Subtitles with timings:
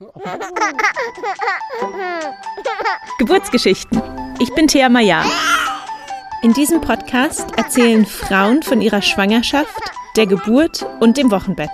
[3.18, 4.00] Geburtsgeschichten.
[4.38, 5.22] Ich bin Thea Maya.
[6.42, 9.78] In diesem Podcast erzählen Frauen von ihrer Schwangerschaft,
[10.16, 11.68] der Geburt und dem Wochenbett.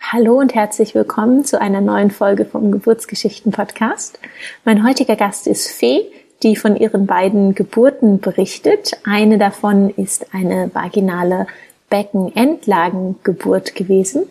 [0.00, 4.18] Hallo und herzlich willkommen zu einer neuen Folge vom Geburtsgeschichten Podcast.
[4.64, 6.06] Mein heutiger Gast ist Fee,
[6.42, 8.92] die von ihren beiden Geburten berichtet.
[9.04, 11.46] Eine davon ist eine vaginale
[11.90, 14.22] Beckenendlagengeburt gewesen.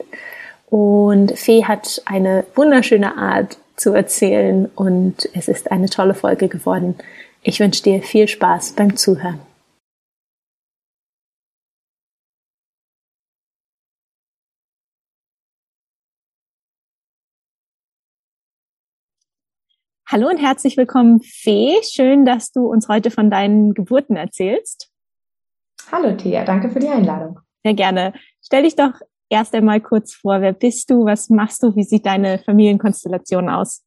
[0.69, 6.95] Und Fee hat eine wunderschöne Art zu erzählen und es ist eine tolle Folge geworden.
[7.41, 9.39] Ich wünsche dir viel Spaß beim Zuhören.
[20.09, 21.81] Hallo und herzlich willkommen, Fee.
[21.83, 24.89] Schön, dass du uns heute von deinen Geburten erzählst.
[25.91, 26.43] Hallo, Thea.
[26.43, 27.39] Danke für die Einladung.
[27.63, 28.13] Sehr gerne.
[28.41, 28.93] Stell dich doch
[29.29, 33.83] erst einmal kurz vor, wer bist du, was machst du, wie sieht deine Familienkonstellation aus?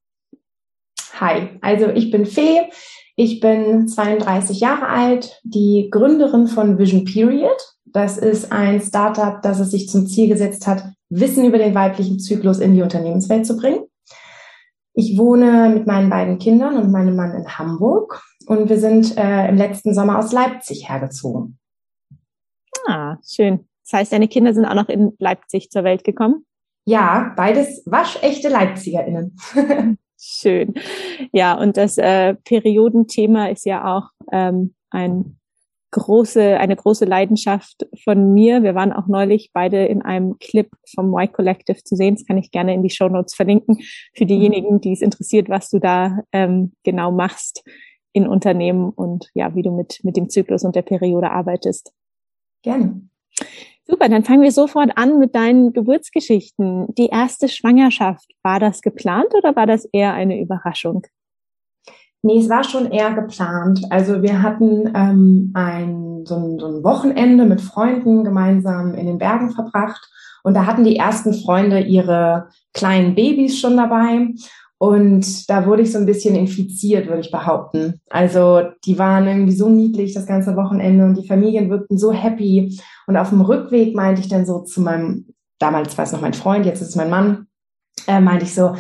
[1.19, 2.71] Hi, also ich bin Fee,
[3.17, 7.59] ich bin 32 Jahre alt, die Gründerin von Vision Period.
[7.85, 12.21] Das ist ein Startup, das es sich zum Ziel gesetzt hat, Wissen über den weiblichen
[12.21, 13.85] Zyklus in die Unternehmenswelt zu bringen.
[14.95, 19.49] Ich wohne mit meinen beiden Kindern und meinem Mann in Hamburg und wir sind äh,
[19.49, 21.59] im letzten Sommer aus Leipzig hergezogen.
[22.87, 23.69] Ah, schön.
[23.91, 26.47] Das heißt, deine Kinder sind auch noch in Leipzig zur Welt gekommen?
[26.85, 29.37] Ja, beides waschechte LeipzigerInnen.
[30.17, 30.75] Schön.
[31.33, 35.39] Ja, und das äh, Periodenthema ist ja auch ähm, ein
[35.91, 38.63] große, eine große Leidenschaft von mir.
[38.63, 42.15] Wir waren auch neulich beide in einem Clip vom Y Collective zu sehen.
[42.15, 43.79] Das kann ich gerne in die Show Notes verlinken
[44.15, 47.65] für diejenigen, die es interessiert, was du da ähm, genau machst
[48.13, 51.93] in Unternehmen und ja, wie du mit, mit dem Zyklus und der Periode arbeitest.
[52.63, 53.03] Gerne.
[53.91, 56.95] Super, dann fangen wir sofort an mit deinen Geburtsgeschichten.
[56.95, 61.03] Die erste Schwangerschaft, war das geplant oder war das eher eine Überraschung?
[62.23, 63.81] Nee, es war schon eher geplant.
[63.91, 69.19] Also wir hatten ähm, ein, so, ein, so ein Wochenende mit Freunden gemeinsam in den
[69.19, 70.09] Bergen verbracht.
[70.45, 74.29] Und da hatten die ersten Freunde ihre kleinen Babys schon dabei.
[74.83, 78.01] Und da wurde ich so ein bisschen infiziert, würde ich behaupten.
[78.09, 82.81] Also die waren irgendwie so niedlich das ganze Wochenende und die Familien wirkten so happy.
[83.07, 86.33] Und auf dem Rückweg meinte ich dann so zu meinem, damals war es noch mein
[86.33, 87.47] Freund, jetzt ist es mein Mann,
[88.07, 88.75] äh, meinte ich so,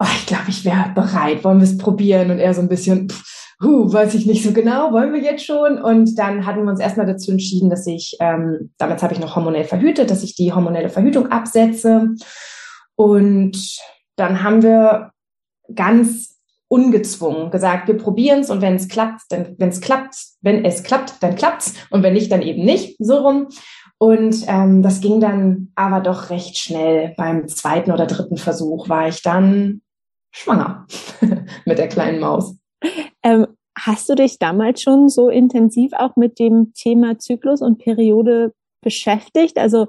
[0.00, 2.32] oh, ich glaube, ich wäre bereit, wollen wir es probieren?
[2.32, 5.44] Und er so ein bisschen, pff, huh, weiß ich nicht so genau, wollen wir jetzt
[5.44, 5.80] schon?
[5.80, 9.36] Und dann hatten wir uns erstmal dazu entschieden, dass ich, ähm, damals habe ich noch
[9.36, 12.16] hormonell verhütet, dass ich die hormonelle Verhütung absetze.
[12.96, 13.78] Und
[14.16, 15.12] dann haben wir
[15.74, 20.64] ganz ungezwungen gesagt, wir probieren es und wenn es klappt, dann wenn es klappt, wenn
[20.64, 23.48] es klappt, dann klappt's und wenn nicht, dann eben nicht so rum.
[24.00, 27.14] Und ähm, das ging dann aber doch recht schnell.
[27.16, 29.80] Beim zweiten oder dritten Versuch war ich dann
[30.30, 30.86] schwanger
[31.64, 32.56] mit der kleinen Maus.
[33.24, 38.52] Ähm, hast du dich damals schon so intensiv auch mit dem Thema Zyklus und Periode
[38.82, 39.58] beschäftigt?
[39.58, 39.88] Also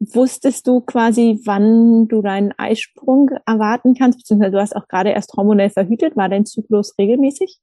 [0.00, 4.18] wusstest du quasi, wann du deinen Eisprung erwarten kannst?
[4.18, 6.16] Beziehungsweise du hast auch gerade erst hormonell verhütet.
[6.16, 7.58] War dein Zyklus regelmäßig?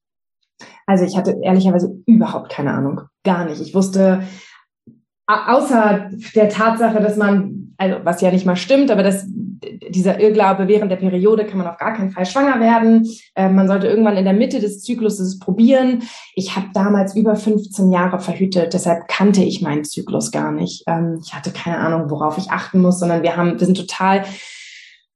[0.86, 3.02] Also ich hatte ehrlicherweise überhaupt keine Ahnung.
[3.24, 3.62] Gar nicht.
[3.62, 4.24] Ich wusste,
[5.28, 9.26] außer der Tatsache, dass man, also was ja nicht mal stimmt, aber dass
[9.90, 13.10] dieser Irrglaube, während der Periode kann man auf gar keinen Fall schwanger werden.
[13.36, 16.04] Äh, man sollte irgendwann in der Mitte des Zykluses probieren.
[16.36, 20.84] Ich habe damals über 15 Jahre verhütet, deshalb kannte ich meinen Zyklus gar nicht.
[20.88, 24.24] Ähm, ich hatte keine Ahnung, worauf ich achten muss, sondern wir haben, wir sind total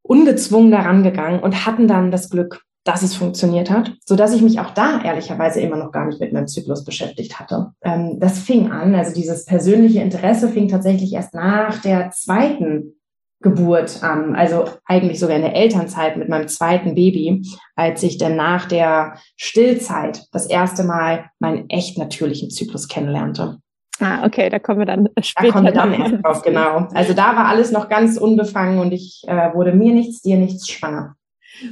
[0.02, 4.42] ungezwungen daran gegangen und hatten dann das Glück, dass es funktioniert hat, so dass ich
[4.42, 7.72] mich auch da ehrlicherweise immer noch gar nicht mit meinem Zyklus beschäftigt hatte.
[7.84, 12.96] Ähm, das fing an, also dieses persönliche Interesse fing tatsächlich erst nach der zweiten
[13.42, 17.46] Geburt an, also eigentlich sogar in der Elternzeit mit meinem zweiten Baby,
[17.76, 23.60] als ich dann nach der Stillzeit das erste Mal meinen echt natürlichen Zyklus kennenlernte.
[24.00, 25.48] Ah, okay, da kommen wir dann später.
[25.48, 26.88] Da kommen wir dann erst drauf, genau.
[26.94, 30.68] Also da war alles noch ganz unbefangen und ich äh, wurde mir nichts, dir nichts
[30.68, 31.16] schwanger.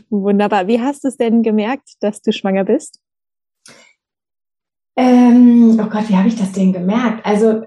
[0.09, 0.67] Wunderbar.
[0.67, 2.99] Wie hast du es denn gemerkt, dass du schwanger bist?
[4.95, 7.25] Ähm, oh Gott, wie habe ich das denn gemerkt?
[7.25, 7.63] Also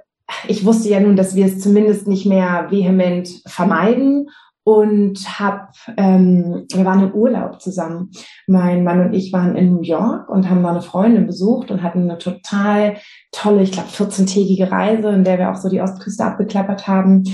[0.49, 4.31] ich wusste ja nun, dass wir es zumindest nicht mehr vehement vermeiden
[4.63, 8.11] und hab, ähm, wir waren im Urlaub zusammen.
[8.47, 11.83] Mein Mann und ich waren in New York und haben da eine Freundin besucht und
[11.83, 12.97] hatten eine total
[13.33, 17.25] tolle, ich glaube, 14-tägige Reise, in der wir auch so die Ostküste abgeklappert haben.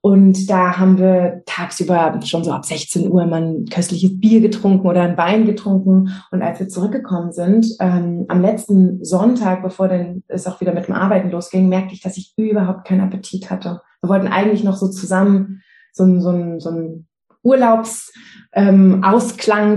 [0.00, 4.86] Und da haben wir tagsüber schon so ab 16 Uhr mal ein köstliches Bier getrunken
[4.86, 6.10] oder ein Wein getrunken.
[6.30, 10.86] Und als wir zurückgekommen sind, ähm, am letzten Sonntag, bevor dann es auch wieder mit
[10.86, 13.80] dem Arbeiten losging, merkte ich, dass ich überhaupt keinen Appetit hatte.
[14.00, 15.62] Wir wollten eigentlich noch so zusammen
[15.98, 17.08] so ein, so ein, so ein
[17.42, 18.12] Urlaubs
[18.52, 19.02] ähm,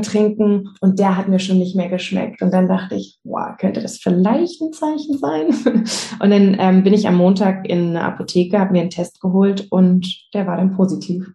[0.01, 2.41] trinken und der hat mir schon nicht mehr geschmeckt.
[2.41, 5.47] Und dann dachte ich, boah, könnte das vielleicht ein Zeichen sein?
[6.19, 9.67] und dann ähm, bin ich am Montag in eine Apotheke, habe mir einen Test geholt
[9.71, 11.31] und der war dann positiv.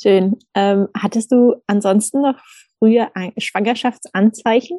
[0.00, 0.36] Schön.
[0.54, 2.38] Ähm, hattest du ansonsten noch
[2.78, 4.78] früher Schwangerschaftsanzeichen?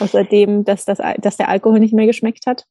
[0.00, 2.66] Außerdem, dass, das, dass der Alkohol nicht mehr geschmeckt hat?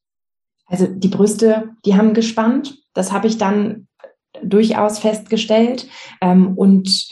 [0.66, 2.78] Also die Brüste, die haben gespannt.
[2.94, 3.88] Das habe ich dann
[4.42, 5.88] durchaus festgestellt.
[6.20, 7.08] Ähm, und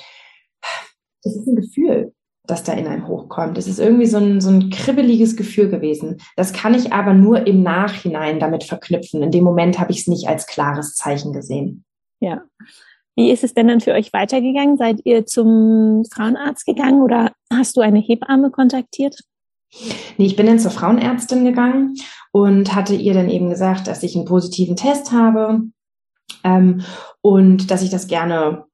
[1.23, 2.13] das ist ein Gefühl,
[2.45, 3.57] das da in einem hochkommt.
[3.59, 6.19] Es ist irgendwie so ein, so ein kribbeliges Gefühl gewesen.
[6.37, 9.23] Das kann ich aber nur im Nachhinein damit verknüpfen.
[9.23, 11.85] In dem Moment habe ich es nicht als klares Zeichen gesehen.
[12.21, 12.43] Ja.
[13.15, 14.79] Wie ist es denn dann für euch weitergegangen?
[14.79, 19.19] Seid ihr zum Frauenarzt gegangen oder hast du eine Hebamme kontaktiert?
[20.19, 21.95] Nee, ich bin dann zur Frauenärztin gegangen
[22.33, 25.61] und hatte ihr dann eben gesagt, dass ich einen positiven Test habe
[26.45, 26.83] ähm,
[27.21, 28.65] und dass ich das gerne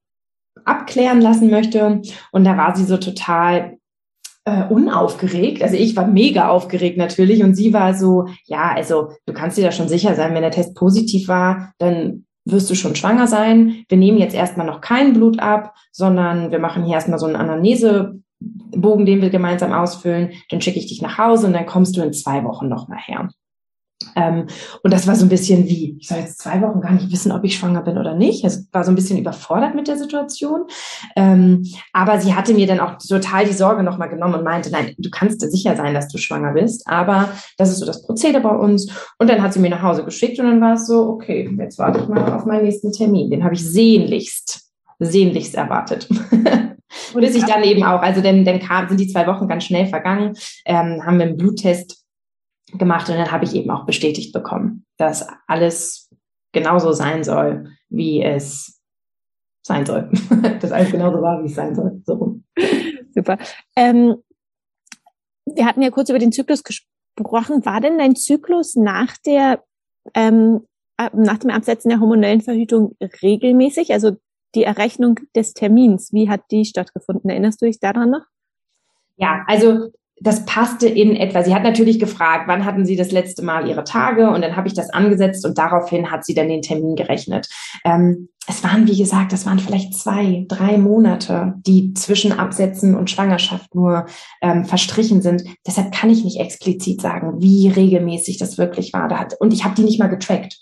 [0.64, 2.02] abklären lassen möchte.
[2.32, 3.78] Und da war sie so total
[4.44, 5.62] äh, unaufgeregt.
[5.62, 9.64] Also ich war mega aufgeregt natürlich und sie war so, ja, also du kannst dir
[9.64, 13.84] da schon sicher sein, wenn der Test positiv war, dann wirst du schon schwanger sein.
[13.88, 17.36] Wir nehmen jetzt erstmal noch kein Blut ab, sondern wir machen hier erstmal so einen
[17.36, 20.32] Anamnesebogen, den wir gemeinsam ausfüllen.
[20.48, 23.28] Dann schicke ich dich nach Hause und dann kommst du in zwei Wochen nochmal her.
[24.18, 24.46] Ähm,
[24.82, 27.30] und das war so ein bisschen wie, ich soll jetzt zwei Wochen gar nicht wissen,
[27.30, 28.44] ob ich schwanger bin oder nicht.
[28.44, 30.62] Es war so ein bisschen überfordert mit der Situation.
[31.14, 34.94] Ähm, aber sie hatte mir dann auch total die Sorge nochmal genommen und meinte, nein,
[34.98, 38.42] du kannst dir sicher sein, dass du schwanger bist, aber das ist so das Prozedere
[38.42, 38.90] bei uns.
[39.18, 41.78] Und dann hat sie mir nach Hause geschickt und dann war es so, okay, jetzt
[41.78, 43.30] warte ich mal auf meinen nächsten Termin.
[43.30, 44.68] Den habe ich sehnlichst,
[44.98, 46.08] sehnlichst erwartet.
[47.14, 49.64] Und bis ich dann eben auch, also dann, dann kam, sind die zwei Wochen ganz
[49.64, 52.07] schnell vergangen, ähm, haben wir einen Bluttest
[52.72, 56.10] gemacht und dann habe ich eben auch bestätigt bekommen, dass alles
[56.52, 58.80] genauso sein soll, wie es
[59.62, 60.10] sein soll.
[60.60, 62.02] dass alles genauso war, wie es sein soll.
[62.04, 62.40] So
[63.14, 63.38] Super.
[63.76, 64.16] Ähm,
[65.46, 67.64] wir hatten ja kurz über den Zyklus gesprochen.
[67.64, 69.62] War denn dein Zyklus nach der
[70.14, 70.62] ähm,
[71.12, 73.92] nach dem Absetzen der hormonellen Verhütung regelmäßig?
[73.92, 74.16] Also
[74.54, 77.30] die Errechnung des Termins, wie hat die stattgefunden?
[77.30, 78.24] Erinnerst du dich daran noch?
[79.16, 81.42] Ja, also das passte in etwa.
[81.42, 84.30] Sie hat natürlich gefragt, wann hatten Sie das letzte Mal Ihre Tage?
[84.30, 87.48] Und dann habe ich das angesetzt und daraufhin hat sie dann den Termin gerechnet.
[87.84, 93.10] Ähm, es waren, wie gesagt, das waren vielleicht zwei, drei Monate, die zwischen Absetzen und
[93.10, 94.06] Schwangerschaft nur
[94.40, 95.44] ähm, verstrichen sind.
[95.66, 99.08] Deshalb kann ich nicht explizit sagen, wie regelmäßig das wirklich war.
[99.38, 100.58] Und ich habe die nicht mal getrackt,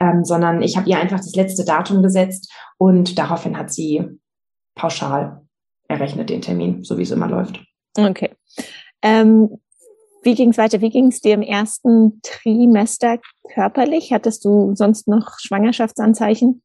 [0.00, 4.04] ähm, sondern ich habe ihr einfach das letzte Datum gesetzt und daraufhin hat sie
[4.74, 5.42] pauschal
[5.88, 7.64] errechnet den Termin, so wie es immer läuft.
[7.96, 8.30] Okay.
[9.02, 9.58] Ähm,
[10.22, 10.80] wie ging es weiter?
[10.80, 13.18] Wie ging es dir im ersten Trimester
[13.54, 14.12] körperlich?
[14.12, 16.62] Hattest du sonst noch Schwangerschaftsanzeichen?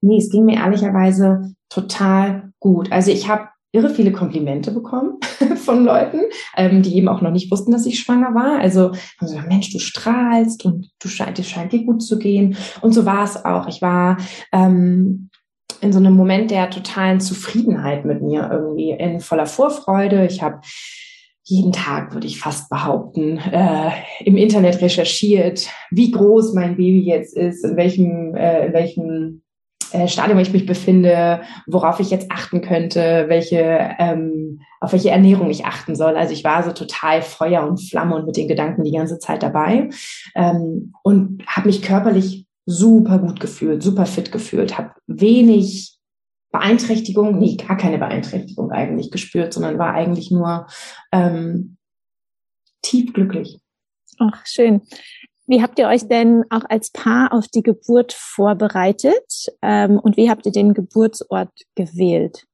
[0.00, 2.90] Nee, es ging mir ehrlicherweise total gut.
[2.92, 5.18] Also ich habe irre viele Komplimente bekommen
[5.56, 6.20] von Leuten,
[6.56, 8.58] ähm, die eben auch noch nicht wussten, dass ich schwanger war.
[8.58, 12.56] Also haben so, Mensch, du strahlst und du scheint, dir scheint dir gut zu gehen.
[12.80, 13.68] Und so war es auch.
[13.68, 14.16] Ich war
[14.52, 15.30] ähm,
[15.80, 20.26] in so einem Moment der totalen Zufriedenheit mit mir irgendwie, in voller Vorfreude.
[20.26, 20.60] Ich habe
[21.44, 23.90] jeden Tag, würde ich fast behaupten, äh,
[24.24, 29.42] im Internet recherchiert, wie groß mein Baby jetzt ist, in welchem, äh, in welchem
[29.92, 35.48] äh, Stadium ich mich befinde, worauf ich jetzt achten könnte, welche, ähm, auf welche Ernährung
[35.48, 36.16] ich achten soll.
[36.16, 39.44] Also ich war so total Feuer und Flamme und mit den Gedanken die ganze Zeit
[39.44, 39.90] dabei
[40.34, 45.96] ähm, und habe mich körperlich super gut gefühlt, super fit gefühlt, habe wenig
[46.50, 50.66] Beeinträchtigung, nee, gar keine Beeinträchtigung eigentlich gespürt, sondern war eigentlich nur
[51.12, 51.76] ähm,
[52.82, 53.58] tief glücklich.
[54.18, 54.82] Ach, schön.
[55.46, 60.28] Wie habt ihr euch denn auch als Paar auf die Geburt vorbereitet ähm, und wie
[60.28, 62.46] habt ihr den Geburtsort gewählt?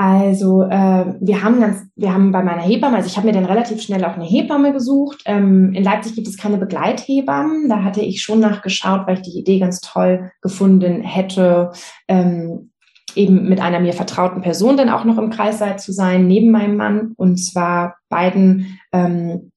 [0.00, 3.46] Also äh, wir haben ganz, wir haben bei meiner Hebamme, also ich habe mir dann
[3.46, 5.22] relativ schnell auch eine Hebamme gesucht.
[5.26, 7.68] Ähm, in Leipzig gibt es keine Begleithebammen.
[7.68, 11.72] Da hatte ich schon nachgeschaut, weil ich die Idee ganz toll gefunden hätte,
[12.06, 12.70] ähm,
[13.16, 16.76] eben mit einer mir vertrauten Person dann auch noch im Kreissaal zu sein, neben meinem
[16.76, 17.14] Mann.
[17.16, 19.50] Und zwar beiden ähm,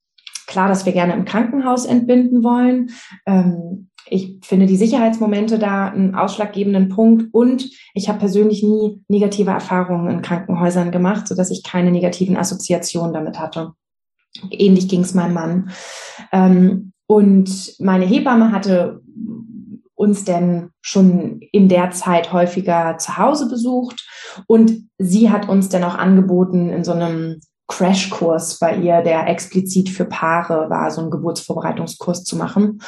[0.47, 2.89] klar, dass wir gerne im Krankenhaus entbinden wollen.
[3.27, 9.51] Ähm, ich finde die Sicherheitsmomente da einen ausschlaggebenden Punkt und ich habe persönlich nie negative
[9.51, 13.71] Erfahrungen in Krankenhäusern gemacht, so dass ich keine negativen Assoziationen damit hatte.
[14.49, 15.71] Ähnlich ging es meinem Mann.
[16.33, 19.01] Ähm, und meine Hebamme hatte
[19.95, 24.05] uns denn schon in der Zeit häufiger zu Hause besucht
[24.45, 27.39] und sie hat uns dann auch angeboten, in so einem
[27.71, 32.81] Crashkurs bei ihr, der explizit für Paare war, so einen Geburtsvorbereitungskurs zu machen.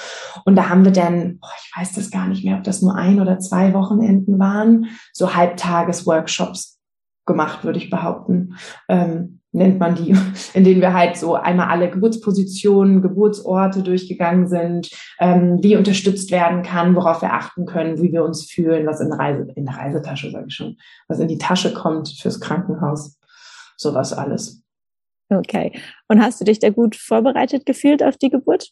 [0.43, 2.95] Und da haben wir dann, oh, ich weiß das gar nicht mehr, ob das nur
[2.95, 6.79] ein oder zwei Wochenenden waren, so Halbtages-Workshops
[7.25, 8.57] gemacht, würde ich behaupten.
[8.89, 10.15] Ähm, nennt man die,
[10.53, 16.61] in denen wir halt so einmal alle Geburtspositionen, Geburtsorte durchgegangen sind, ähm, wie unterstützt werden
[16.61, 20.29] kann, worauf wir achten können, wie wir uns fühlen, was in Reise, in der Reisetasche,
[20.29, 20.75] sage ich schon,
[21.07, 23.17] was in die Tasche kommt fürs Krankenhaus,
[23.77, 24.62] sowas alles.
[25.39, 25.71] Okay.
[26.07, 28.69] Und hast du dich da gut vorbereitet gefühlt auf die Geburt?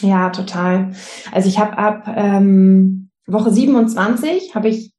[0.00, 0.92] Ja, total.
[1.32, 4.92] Also ich habe ab ähm, Woche 27 habe ich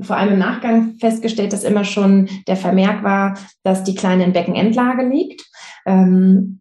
[0.00, 4.32] vor allem im Nachgang festgestellt, dass immer schon der Vermerk war, dass die Kleine in
[4.32, 5.42] Beckenendlage liegt.
[5.86, 6.60] Ähm,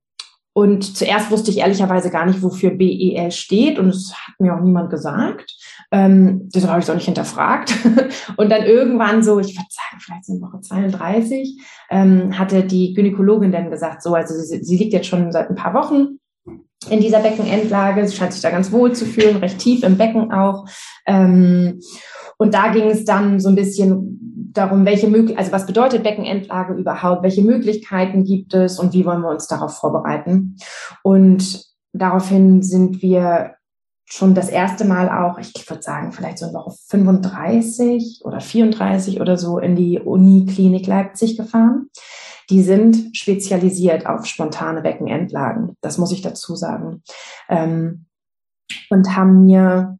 [0.54, 4.62] und zuerst wusste ich ehrlicherweise gar nicht, wofür BEL steht und es hat mir auch
[4.62, 5.54] niemand gesagt.
[5.92, 7.74] Ähm, deshalb habe ich auch nicht hinterfragt.
[8.38, 13.51] und dann irgendwann so, ich würde sagen, vielleicht in Woche 32, ähm, hatte die Gynäkologin
[13.51, 16.20] dann gesagt, so, also sie, sie liegt jetzt schon seit ein paar Wochen
[16.89, 18.08] in dieser Beckenendlage.
[18.08, 20.65] Sie scheint sich da ganz wohl zu fühlen, recht tief im Becken auch.
[21.06, 21.80] Ähm,
[22.38, 26.74] und da ging es dann so ein bisschen darum, welche möglich, also was bedeutet Beckenendlage
[26.74, 27.24] überhaupt?
[27.24, 30.58] Welche Möglichkeiten gibt es und wie wollen wir uns darauf vorbereiten?
[31.04, 33.56] Und daraufhin sind wir
[34.06, 39.20] schon das erste Mal auch, ich würde sagen, vielleicht so in Woche 35 oder 34
[39.20, 41.90] oder so in die Uniklinik Leipzig gefahren.
[42.50, 45.76] Die sind spezialisiert auf spontane Beckenendlagen.
[45.82, 47.02] Das muss ich dazu sagen.
[47.50, 48.06] Ähm,
[48.90, 49.98] und haben mir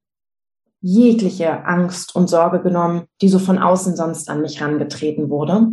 [0.88, 5.70] jegliche Angst und Sorge genommen, die so von außen sonst an mich rangetreten wurde.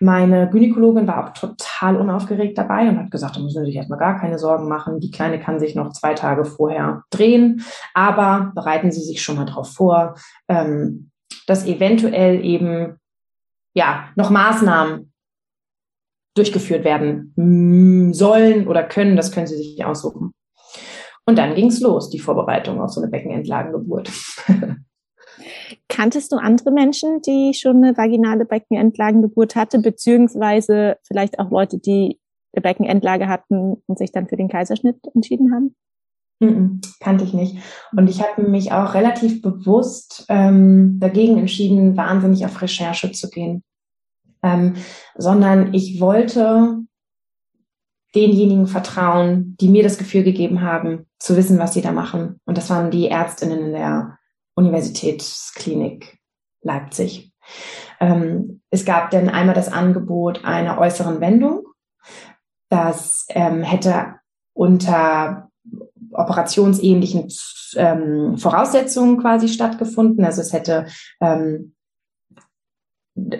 [0.00, 3.98] Meine Gynäkologin war auch total unaufgeregt dabei und hat gesagt, da müssen Sie sich erstmal
[3.98, 5.00] gar keine Sorgen machen.
[5.00, 7.64] Die Kleine kann sich noch zwei Tage vorher drehen,
[7.94, 11.10] aber bereiten Sie sich schon mal darauf vor, ähm,
[11.46, 12.98] dass eventuell eben
[13.72, 15.10] ja noch Maßnahmen
[16.34, 19.16] durchgeführt werden sollen oder können.
[19.16, 20.34] Das können Sie sich aussuchen.
[21.30, 24.10] Und dann ging es los, die Vorbereitung auf so eine Beckenendlagengeburt.
[25.88, 32.18] Kanntest du andere Menschen, die schon eine vaginale Beckenendlagengeburt hatte, beziehungsweise vielleicht auch Leute, die
[32.52, 35.76] eine Beckenendlage hatten und sich dann für den Kaiserschnitt entschieden haben?
[36.40, 37.58] Mm kannte ich nicht.
[37.96, 43.62] Und ich habe mich auch relativ bewusst ähm, dagegen entschieden, wahnsinnig auf Recherche zu gehen.
[44.42, 44.74] Ähm,
[45.16, 46.80] sondern ich wollte
[48.14, 52.40] denjenigen vertrauen, die mir das Gefühl gegeben haben, zu wissen, was sie da machen.
[52.44, 54.18] Und das waren die Ärztinnen in der
[54.54, 56.18] Universitätsklinik
[56.62, 57.32] Leipzig.
[58.00, 61.64] Ähm, es gab dann einmal das Angebot einer äußeren Wendung.
[62.68, 64.16] Das ähm, hätte
[64.52, 65.50] unter
[66.12, 67.28] operationsähnlichen
[67.76, 70.24] ähm, Voraussetzungen quasi stattgefunden.
[70.24, 70.86] Also es hätte
[71.20, 71.74] ähm,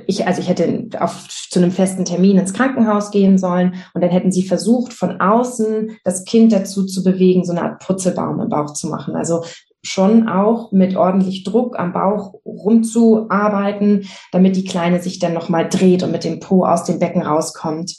[0.07, 4.11] ich, also ich hätte auf, zu einem festen Termin ins Krankenhaus gehen sollen und dann
[4.11, 8.49] hätten sie versucht, von außen das Kind dazu zu bewegen, so eine Art Putzelbaum im
[8.49, 9.17] Bauch zu machen.
[9.17, 9.43] Also
[9.83, 16.03] schon auch mit ordentlich Druck am Bauch rumzuarbeiten, damit die Kleine sich dann nochmal dreht
[16.03, 17.97] und mit dem Po aus dem Becken rauskommt.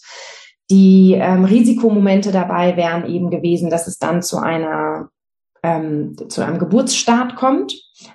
[0.69, 5.09] Die ähm, Risikomomente dabei wären eben gewesen, dass es dann zu einer
[5.63, 7.73] ähm, zu einem Geburtsstart kommt,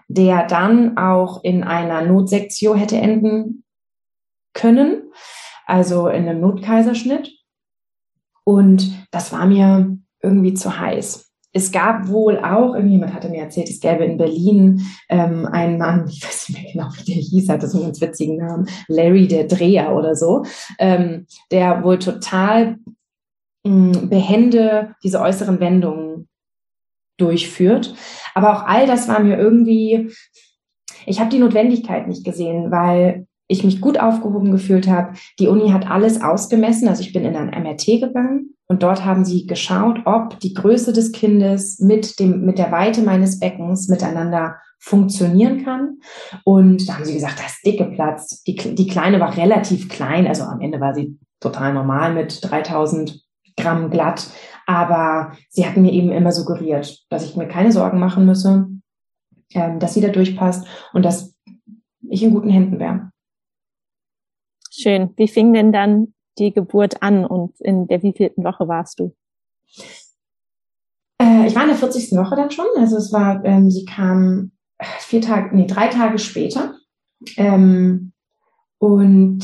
[0.09, 3.65] der dann auch in einer Notsektio hätte enden
[4.53, 5.13] können,
[5.67, 7.33] also in einem Notkaiserschnitt.
[8.45, 11.25] Und das war mir irgendwie zu heiß.
[11.53, 16.07] Es gab wohl auch, irgendjemand hatte mir erzählt, es gäbe in Berlin ähm, einen Mann,
[16.11, 19.27] ich weiß nicht mehr genau, wie der hieß, hat das einen ganz witzigen Namen, Larry
[19.27, 20.45] der Dreher oder so,
[20.79, 22.77] ähm, der wohl total
[23.65, 26.29] mh, mm, behende diese äußeren Wendungen
[27.19, 27.95] durchführt.
[28.35, 30.11] Aber auch all das war mir irgendwie,
[31.07, 35.15] ich habe die Notwendigkeit nicht gesehen, weil ich mich gut aufgehoben gefühlt habe.
[35.39, 36.89] Die Uni hat alles ausgemessen.
[36.89, 40.93] Also ich bin in ein MRT gegangen und dort haben sie geschaut, ob die Größe
[40.93, 45.99] des Kindes mit dem, mit der Weite meines Beckens miteinander funktionieren kann.
[46.45, 48.47] Und da haben sie gesagt, da ist dick geplatzt.
[48.47, 50.27] Die, die Kleine war relativ klein.
[50.27, 53.23] Also am Ende war sie total normal mit 3000
[53.57, 54.27] Gramm glatt.
[54.67, 58.69] Aber sie hatten mir eben immer suggeriert, dass ich mir keine Sorgen machen müsse,
[59.55, 61.35] ähm, dass sie da durchpasst und dass
[62.09, 63.11] ich in guten Händen wäre.
[64.71, 65.15] Schön.
[65.17, 69.15] Wie fing denn dann die Geburt an und in der wievielten Woche warst du?
[71.19, 72.13] Äh, ich war in der 40.
[72.13, 72.67] Woche dann schon.
[72.77, 74.53] Also es war, ähm, sie kam
[74.99, 76.75] vier Tage, nee, drei Tage später.
[77.37, 78.13] Ähm,
[78.79, 79.39] und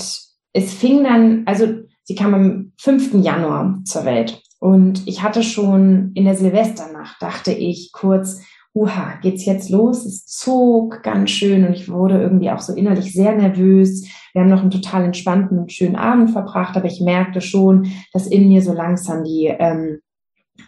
[0.53, 1.67] es fing dann, also
[2.03, 3.15] sie kam am 5.
[3.15, 4.42] Januar zur Welt.
[4.63, 8.43] Und ich hatte schon in der Silvesternacht, dachte ich kurz,
[8.73, 10.07] uha, geht's jetzt los?
[10.07, 14.07] Es zog ganz schön und ich wurde irgendwie auch so innerlich sehr nervös.
[14.33, 18.29] Wir haben noch einen total entspannten und schönen Abend verbracht, aber ich merkte schon, dass
[18.29, 19.99] in mir so langsam die ähm,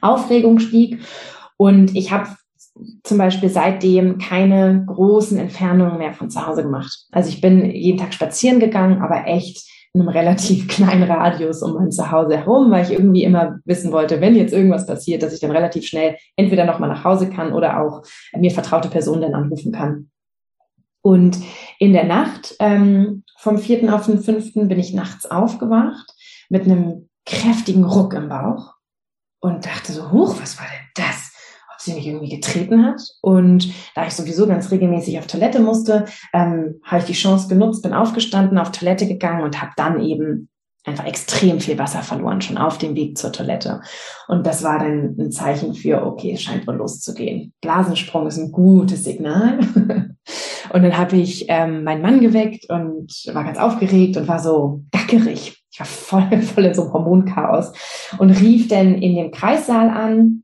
[0.01, 0.99] Aufregung stieg.
[1.57, 2.31] Und ich habe
[3.05, 7.07] zum Beispiel seitdem keine großen Entfernungen mehr von zu Hause gemacht.
[7.13, 11.93] Also ich bin jeden Tag spazieren gegangen, aber echt einem relativ kleinen Radius um mein
[11.93, 15.51] Zuhause herum, weil ich irgendwie immer wissen wollte, wenn jetzt irgendwas passiert, dass ich dann
[15.51, 18.03] relativ schnell entweder nochmal nach Hause kann oder auch
[18.37, 20.11] mir vertraute Personen dann anrufen kann.
[21.03, 21.39] Und
[21.79, 26.11] in der Nacht ähm, vom vierten auf den fünften bin ich nachts aufgewacht
[26.49, 28.75] mit einem kräftigen Ruck im Bauch
[29.41, 31.34] und dachte so, huch, was war denn das?
[31.85, 33.01] Sie mich irgendwie getreten hat.
[33.21, 37.83] Und da ich sowieso ganz regelmäßig auf Toilette musste, ähm, habe ich die Chance genutzt,
[37.83, 40.49] bin aufgestanden, auf Toilette gegangen und habe dann eben
[40.85, 43.81] einfach extrem viel Wasser verloren, schon auf dem Weg zur Toilette.
[44.29, 47.55] Und das war dann ein Zeichen für, okay, es scheint wohl loszugehen.
[47.63, 49.59] Blasensprung ist ein gutes Signal.
[50.73, 54.83] und dann habe ich ähm, meinen Mann geweckt und war ganz aufgeregt und war so
[54.93, 55.63] gackerig.
[55.73, 57.73] Ich war voll, voll in so einem Hormonchaos
[58.19, 60.44] und rief dann in dem Kreissaal an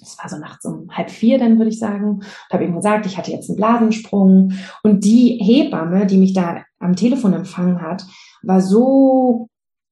[0.00, 3.06] das war so nachts um halb vier, dann würde ich sagen, und habe ihm gesagt,
[3.06, 4.52] ich hatte jetzt einen Blasensprung.
[4.82, 8.04] Und die Hebamme, die mich da am Telefon empfangen hat,
[8.42, 9.48] war so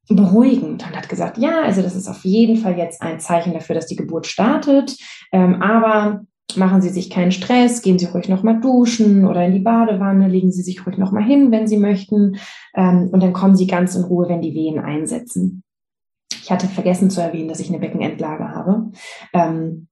[0.09, 3.75] beruhigend und hat gesagt, ja, also das ist auf jeden Fall jetzt ein Zeichen dafür,
[3.75, 4.97] dass die Geburt startet,
[5.33, 6.21] ähm, aber
[6.55, 10.53] machen Sie sich keinen Stress, gehen Sie ruhig nochmal duschen oder in die Badewanne, legen
[10.53, 12.37] Sie sich ruhig nochmal hin, wenn Sie möchten,
[12.75, 15.65] ähm, und dann kommen Sie ganz in Ruhe, wenn die Wehen einsetzen.
[16.33, 18.93] Ich hatte vergessen zu erwähnen, dass ich eine Beckenendlage habe.
[19.33, 19.89] Ähm,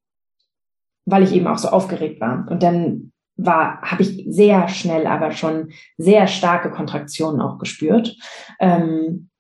[1.05, 2.47] weil ich eben auch so aufgeregt war.
[2.49, 8.17] Und dann war, habe ich sehr schnell aber schon sehr starke Kontraktionen auch gespürt,
[8.61, 9.31] ähm,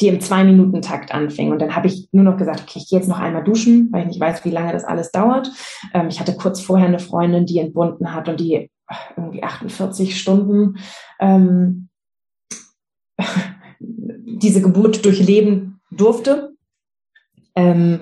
[0.00, 1.52] die im Zwei-Minuten-Takt anfingen.
[1.52, 4.02] Und dann habe ich nur noch gesagt, okay, ich gehe jetzt noch einmal duschen, weil
[4.02, 5.50] ich nicht weiß, wie lange das alles dauert.
[5.92, 8.70] Ähm, ich hatte kurz vorher eine Freundin, die entbunden hat und die
[9.16, 10.78] irgendwie 48 Stunden
[11.20, 11.88] ähm,
[13.78, 16.54] diese Geburt durchleben durfte.
[17.54, 18.00] Ähm,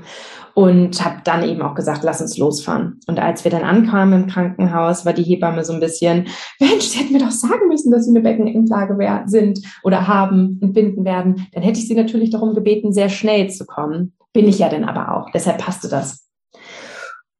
[0.57, 2.99] und habe dann eben auch gesagt, lass uns losfahren.
[3.07, 6.99] Und als wir dann ankamen im Krankenhaus, war die Hebamme so ein bisschen, Mensch, sie
[6.99, 8.97] hätten mir doch sagen müssen, dass sie eine Beckenendlage
[9.27, 11.47] sind oder haben, entbinden werden.
[11.53, 14.15] Dann hätte ich sie natürlich darum gebeten, sehr schnell zu kommen.
[14.33, 15.31] Bin ich ja dann aber auch.
[15.31, 16.27] Deshalb passte das.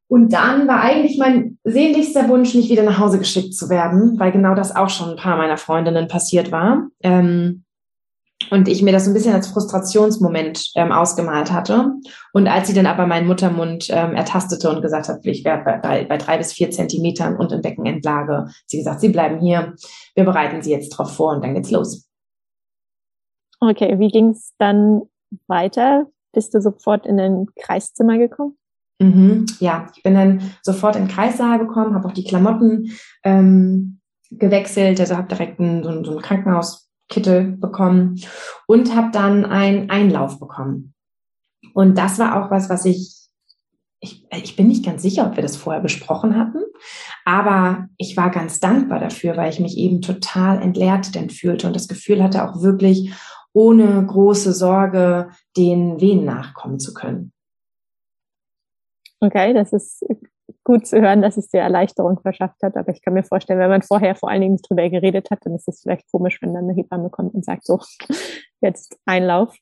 [0.09, 4.31] Und dann war eigentlich mein sehnlichster Wunsch, nicht wieder nach Hause geschickt zu werden, weil
[4.31, 6.89] genau das auch schon ein paar meiner Freundinnen passiert war.
[7.03, 7.65] Ähm,
[8.51, 11.93] und ich mir das so ein bisschen als Frustrationsmoment ähm, ausgemalt hatte.
[12.33, 15.79] Und als sie dann aber meinen Muttermund ähm, ertastete und gesagt hat, ich wäre bei,
[15.79, 19.75] bei, bei drei bis vier Zentimetern und in Beckenendlage, sie gesagt, sie bleiben hier,
[20.15, 22.09] wir bereiten sie jetzt drauf vor und dann geht's los.
[23.61, 25.03] Okay, wie ging es dann
[25.47, 26.07] weiter?
[26.33, 28.57] Bist du sofort in ein Kreiszimmer gekommen?
[28.99, 32.93] Mhm, ja, ich bin dann sofort in den Kreissaal gekommen, habe auch die Klamotten
[33.25, 38.21] ähm, gewechselt, also habe direkt ein, so, ein, so ein Krankenhaus Kittel bekommen
[38.67, 40.95] und habe dann einen Einlauf bekommen.
[41.75, 43.29] Und das war auch was, was ich,
[44.01, 46.63] ich, ich bin nicht ganz sicher, ob wir das vorher besprochen hatten,
[47.25, 51.77] aber ich war ganz dankbar dafür, weil ich mich eben total entleert denn fühlte und
[51.77, 53.13] das Gefühl hatte, auch wirklich
[53.53, 57.33] ohne große Sorge den Wehen nachkommen zu können.
[59.21, 60.05] Okay, das ist
[60.67, 62.77] gut zu hören, dass es dir Erleichterung verschafft hat.
[62.77, 65.55] Aber ich kann mir vorstellen, wenn man vorher vor allen Dingen drüber geredet hat, dann
[65.55, 67.81] ist es vielleicht komisch, wenn dann eine Hebamme kommt und sagt so,
[68.61, 69.57] jetzt Einlauf.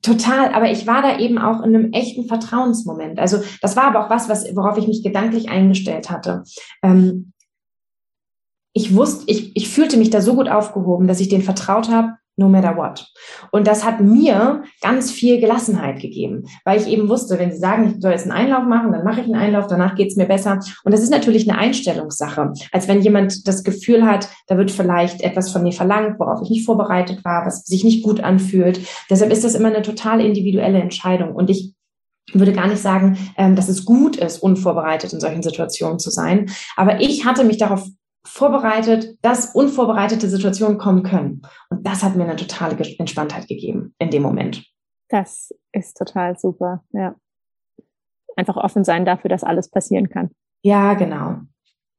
[0.00, 3.18] Total, aber ich war da eben auch in einem echten Vertrauensmoment.
[3.18, 6.44] Also das war aber auch was, was worauf ich mich gedanklich eingestellt hatte.
[6.82, 7.32] Ähm,
[8.72, 12.14] ich wusste, ich, ich fühlte mich da so gut aufgehoben, dass ich denen vertraut habe,
[12.36, 13.06] no matter what.
[13.52, 17.94] Und das hat mir ganz viel Gelassenheit gegeben, weil ich eben wusste, wenn sie sagen,
[17.94, 20.58] ich soll jetzt einen Einlauf machen, dann mache ich einen Einlauf, danach geht's mir besser.
[20.84, 25.22] Und das ist natürlich eine Einstellungssache, als wenn jemand das Gefühl hat, da wird vielleicht
[25.22, 28.80] etwas von mir verlangt, worauf ich nicht vorbereitet war, was sich nicht gut anfühlt.
[29.10, 31.34] Deshalb ist das immer eine total individuelle Entscheidung.
[31.34, 31.74] Und ich
[32.32, 36.50] würde gar nicht sagen, ähm, dass es gut ist, unvorbereitet in solchen Situationen zu sein.
[36.76, 37.86] Aber ich hatte mich darauf
[38.26, 41.42] vorbereitet, dass unvorbereitete Situationen kommen können.
[41.70, 44.64] Und das hat mir eine totale Entspanntheit gegeben in dem Moment.
[45.08, 47.14] Das ist total super, ja.
[48.36, 50.30] Einfach offen sein dafür, dass alles passieren kann.
[50.62, 51.36] Ja, genau.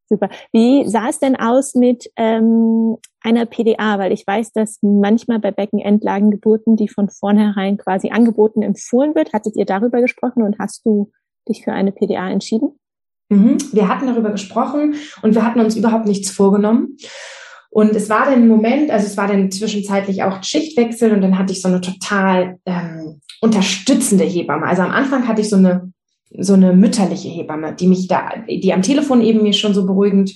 [0.07, 0.29] Super.
[0.51, 3.97] Wie sah es denn aus mit ähm, einer PDA?
[3.97, 9.33] Weil ich weiß, dass manchmal bei Beckenendlagengeburten, die von vornherein quasi angeboten empfohlen wird.
[9.33, 11.11] Hattet ihr darüber gesprochen und hast du
[11.49, 12.79] dich für eine PDA entschieden?
[13.29, 13.57] Mhm.
[13.71, 16.97] Wir hatten darüber gesprochen und wir hatten uns überhaupt nichts vorgenommen.
[17.69, 21.37] Und es war dann ein Moment, also es war dann zwischenzeitlich auch Schichtwechsel und dann
[21.37, 24.65] hatte ich so eine total ähm, unterstützende Hebamme.
[24.65, 25.91] Also am Anfang hatte ich so eine
[26.37, 30.33] so eine mütterliche Hebamme, die mich da, die am Telefon eben mir schon so beruhigend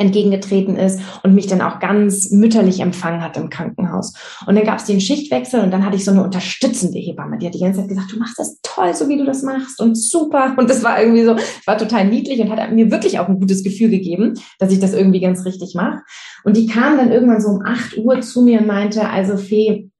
[0.00, 4.14] entgegengetreten ist und mich dann auch ganz mütterlich empfangen hat im Krankenhaus.
[4.46, 7.46] Und dann gab es den Schichtwechsel und dann hatte ich so eine unterstützende Hebamme, die
[7.46, 9.96] hat die ganze Zeit gesagt, du machst das toll, so wie du das machst und
[9.96, 10.54] super.
[10.56, 11.36] Und das war irgendwie so,
[11.66, 14.94] war total niedlich und hat mir wirklich auch ein gutes Gefühl gegeben, dass ich das
[14.94, 16.00] irgendwie ganz richtig mache.
[16.44, 19.90] Und die kam dann irgendwann so um acht Uhr zu mir und meinte, also Fee,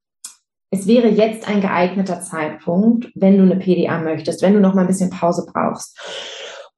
[0.72, 4.82] es wäre jetzt ein geeigneter Zeitpunkt, wenn du eine PDA möchtest, wenn du noch mal
[4.82, 5.98] ein bisschen Pause brauchst.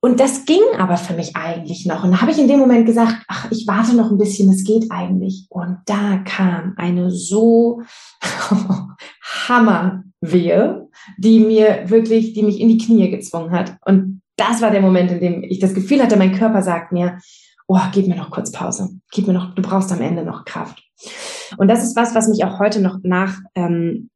[0.04, 2.02] Und das ging aber für mich eigentlich noch.
[2.02, 4.64] Und da habe ich in dem Moment gesagt, ach, ich warte noch ein bisschen, es
[4.64, 5.46] geht eigentlich.
[5.48, 7.82] Und da kam eine so
[9.48, 10.88] Hammerwehe,
[11.18, 13.76] die mir wirklich, die mich in die Knie gezwungen hat.
[13.84, 17.18] Und das war der Moment, in dem ich das Gefühl hatte, mein Körper sagt mir,
[17.68, 18.90] oh, gib mir noch kurz Pause.
[19.12, 20.82] Gib mir noch, du brauchst am Ende noch Kraft.
[21.58, 24.10] Und das ist was, was mich auch heute noch nach, ähm,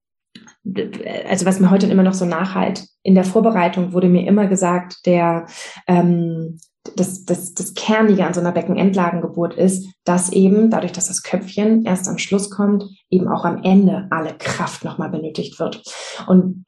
[1.29, 2.87] also was mir heute immer noch so nachhalt.
[3.03, 5.47] In der Vorbereitung wurde mir immer gesagt, der
[5.87, 6.59] ähm,
[6.95, 11.85] das, das, das Kernige an so einer Beckenendlagengeburt ist, dass eben dadurch, dass das Köpfchen
[11.85, 15.83] erst am Schluss kommt, eben auch am Ende alle Kraft nochmal benötigt wird.
[16.29, 16.65] Und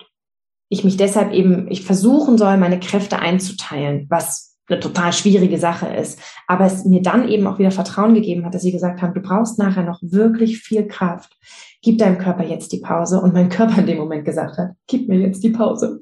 [0.68, 5.86] ich mich deshalb eben, ich versuchen soll, meine Kräfte einzuteilen, was eine total schwierige Sache
[5.86, 6.20] ist.
[6.46, 9.20] Aber es mir dann eben auch wieder Vertrauen gegeben hat, dass sie gesagt haben, du
[9.20, 11.36] brauchst nachher noch wirklich viel Kraft.
[11.82, 13.20] Gib deinem Körper jetzt die Pause.
[13.20, 16.00] Und mein Körper in dem Moment gesagt hat, gib mir jetzt die Pause.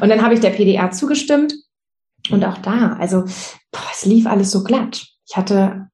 [0.00, 1.54] Und dann habe ich der PDA zugestimmt.
[2.30, 3.22] Und auch da, also
[3.72, 5.06] boah, es lief alles so glatt.
[5.28, 5.88] Ich hatte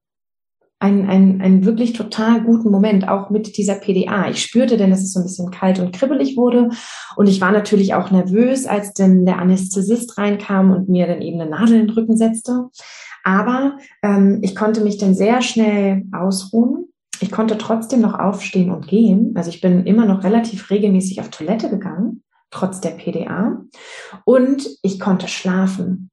[0.79, 4.29] einen, einen, einen wirklich total guten Moment, auch mit dieser PDA.
[4.29, 6.69] Ich spürte denn, dass es so ein bisschen kalt und kribbelig wurde.
[7.17, 11.39] Und ich war natürlich auch nervös, als denn der Anästhesist reinkam und mir dann eben
[11.41, 12.69] eine Nadel in den Rücken setzte.
[13.25, 16.85] Aber ähm, ich konnte mich dann sehr schnell ausruhen.
[17.19, 19.33] Ich konnte trotzdem noch aufstehen und gehen.
[19.35, 23.61] Also ich bin immer noch relativ regelmäßig auf Toilette gegangen, trotz der PDA.
[24.23, 26.09] Und ich konnte schlafen.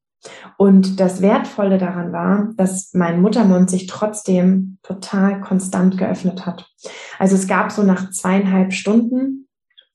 [0.57, 6.69] Und das Wertvolle daran war, dass mein Muttermund sich trotzdem total konstant geöffnet hat.
[7.19, 9.47] Also es gab so nach zweieinhalb Stunden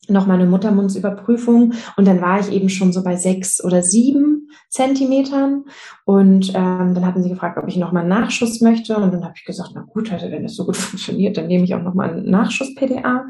[0.09, 4.49] noch mal eine Muttermundsüberprüfung und dann war ich eben schon so bei sechs oder sieben
[4.69, 5.65] Zentimetern.
[6.05, 8.97] Und ähm, dann hatten sie gefragt, ob ich noch mal einen Nachschuss möchte.
[8.97, 11.65] Und dann habe ich gesagt, na gut, also wenn es so gut funktioniert, dann nehme
[11.65, 13.27] ich auch noch mal einen Nachschuss PDA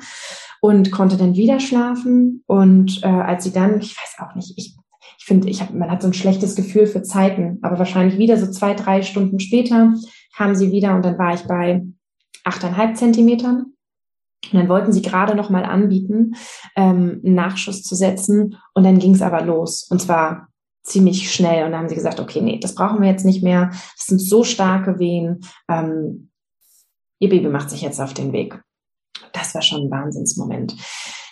[0.61, 2.43] und konnte dann wieder schlafen.
[2.47, 4.77] Und äh, als sie dann, ich weiß auch nicht, ich
[5.23, 8.37] ich finde, ich hab, man hat so ein schlechtes Gefühl für Zeiten, aber wahrscheinlich wieder
[8.37, 9.95] so zwei, drei Stunden später
[10.37, 11.87] kam sie wieder und dann war ich bei
[12.43, 13.67] achteinhalb Zentimetern.
[14.53, 16.35] Und dann wollten sie gerade noch mal anbieten,
[16.75, 18.57] ähm, einen Nachschuss zu setzen.
[18.75, 19.87] Und dann ging es aber los.
[19.89, 20.49] Und zwar
[20.83, 21.65] ziemlich schnell.
[21.65, 23.69] Und dann haben sie gesagt, okay, nee, das brauchen wir jetzt nicht mehr.
[23.71, 25.43] Das sind so starke Wehen.
[25.69, 26.31] Ähm,
[27.21, 28.61] ihr Baby macht sich jetzt auf den Weg.
[29.33, 30.75] Das war schon ein Wahnsinnsmoment.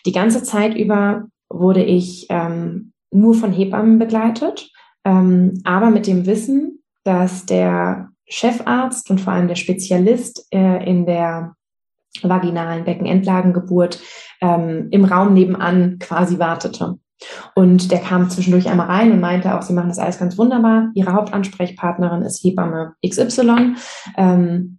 [0.07, 4.70] Die ganze Zeit über wurde ich ähm, nur von Hebammen begleitet,
[5.05, 11.07] ähm, aber mit dem Wissen, dass der Chefarzt und vor allem der Spezialist äh, in
[11.07, 11.55] der
[12.23, 14.01] vaginalen Beckenendlagengeburt
[14.40, 16.99] ähm, im Raum nebenan quasi wartete.
[17.55, 20.90] Und der kam zwischendurch einmal rein und meinte auch, sie machen das alles ganz wunderbar.
[20.94, 23.75] Ihre Hauptansprechpartnerin ist Hebamme XY.
[24.16, 24.79] Ähm,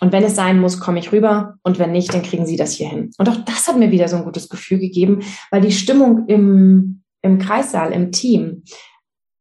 [0.00, 1.54] und wenn es sein muss, komme ich rüber.
[1.62, 3.10] Und wenn nicht, dann kriegen Sie das hier hin.
[3.18, 7.02] Und auch das hat mir wieder so ein gutes Gefühl gegeben, weil die Stimmung im
[7.22, 8.64] im Kreissaal, im Team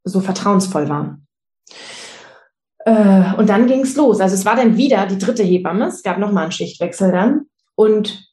[0.03, 1.19] so vertrauensvoll war.
[2.85, 4.21] Äh, und dann ging es los.
[4.21, 5.87] Also es war dann wieder die dritte Hebamme.
[5.87, 7.47] Es gab nochmal einen Schichtwechsel dann.
[7.75, 8.27] Und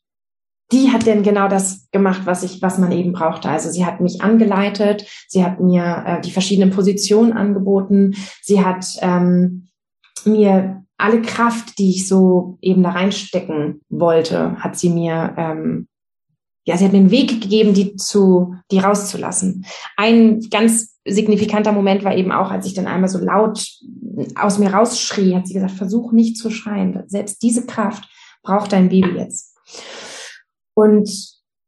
[0.72, 3.48] die hat dann genau das gemacht, was ich, was man eben brauchte.
[3.48, 8.86] Also sie hat mich angeleitet, sie hat mir äh, die verschiedenen Positionen angeboten, sie hat
[9.00, 9.68] ähm,
[10.24, 15.88] mir alle Kraft, die ich so eben da reinstecken wollte, hat sie mir ähm,
[16.64, 19.66] ja, sie hat mir einen Weg gegeben, die zu, die rauszulassen.
[19.96, 23.66] Ein ganz signifikanter Moment war eben auch, als ich dann einmal so laut
[24.36, 27.02] aus mir rausschrie, hat sie gesagt, versuch nicht zu schreien.
[27.06, 28.08] Selbst diese Kraft
[28.42, 29.56] braucht dein Baby jetzt.
[30.72, 31.10] Und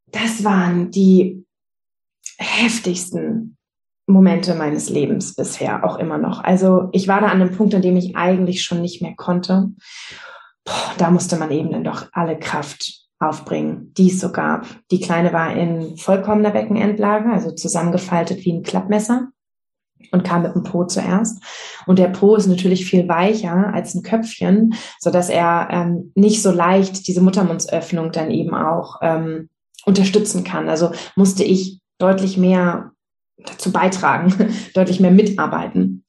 [0.07, 1.45] das waren die
[2.37, 3.57] heftigsten
[4.07, 6.43] Momente meines Lebens bisher, auch immer noch.
[6.43, 9.69] Also ich war da an einem Punkt, an dem ich eigentlich schon nicht mehr konnte.
[10.63, 14.67] Boah, da musste man eben dann doch alle Kraft aufbringen, die es so gab.
[14.91, 19.29] Die Kleine war in vollkommener Beckenendlage, also zusammengefaltet wie ein Klappmesser
[20.11, 21.41] und kam mit dem Po zuerst.
[21.87, 26.41] Und der Po ist natürlich viel weicher als ein Köpfchen, so dass er ähm, nicht
[26.41, 29.49] so leicht diese Muttermundsöffnung dann eben auch ähm,
[29.85, 30.69] unterstützen kann.
[30.69, 32.91] Also musste ich deutlich mehr
[33.37, 34.33] dazu beitragen,
[34.73, 36.05] deutlich mehr mitarbeiten.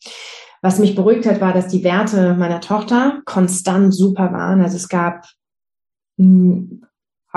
[0.61, 4.61] Was mich beruhigt hat, war, dass die Werte meiner Tochter konstant super waren.
[4.61, 5.25] Also es gab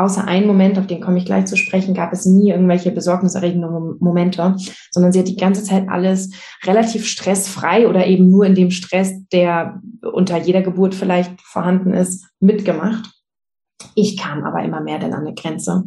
[0.02, 3.98] außer einen Moment, auf den komme ich gleich zu sprechen, gab es nie irgendwelche besorgniserregenden
[4.00, 4.56] Momente,
[4.92, 6.32] sondern sie hat die ganze Zeit alles
[6.64, 12.28] relativ stressfrei oder eben nur in dem Stress, der unter jeder Geburt vielleicht vorhanden ist,
[12.40, 13.10] mitgemacht.
[13.96, 15.84] Ich kam aber immer mehr dann an eine Grenze.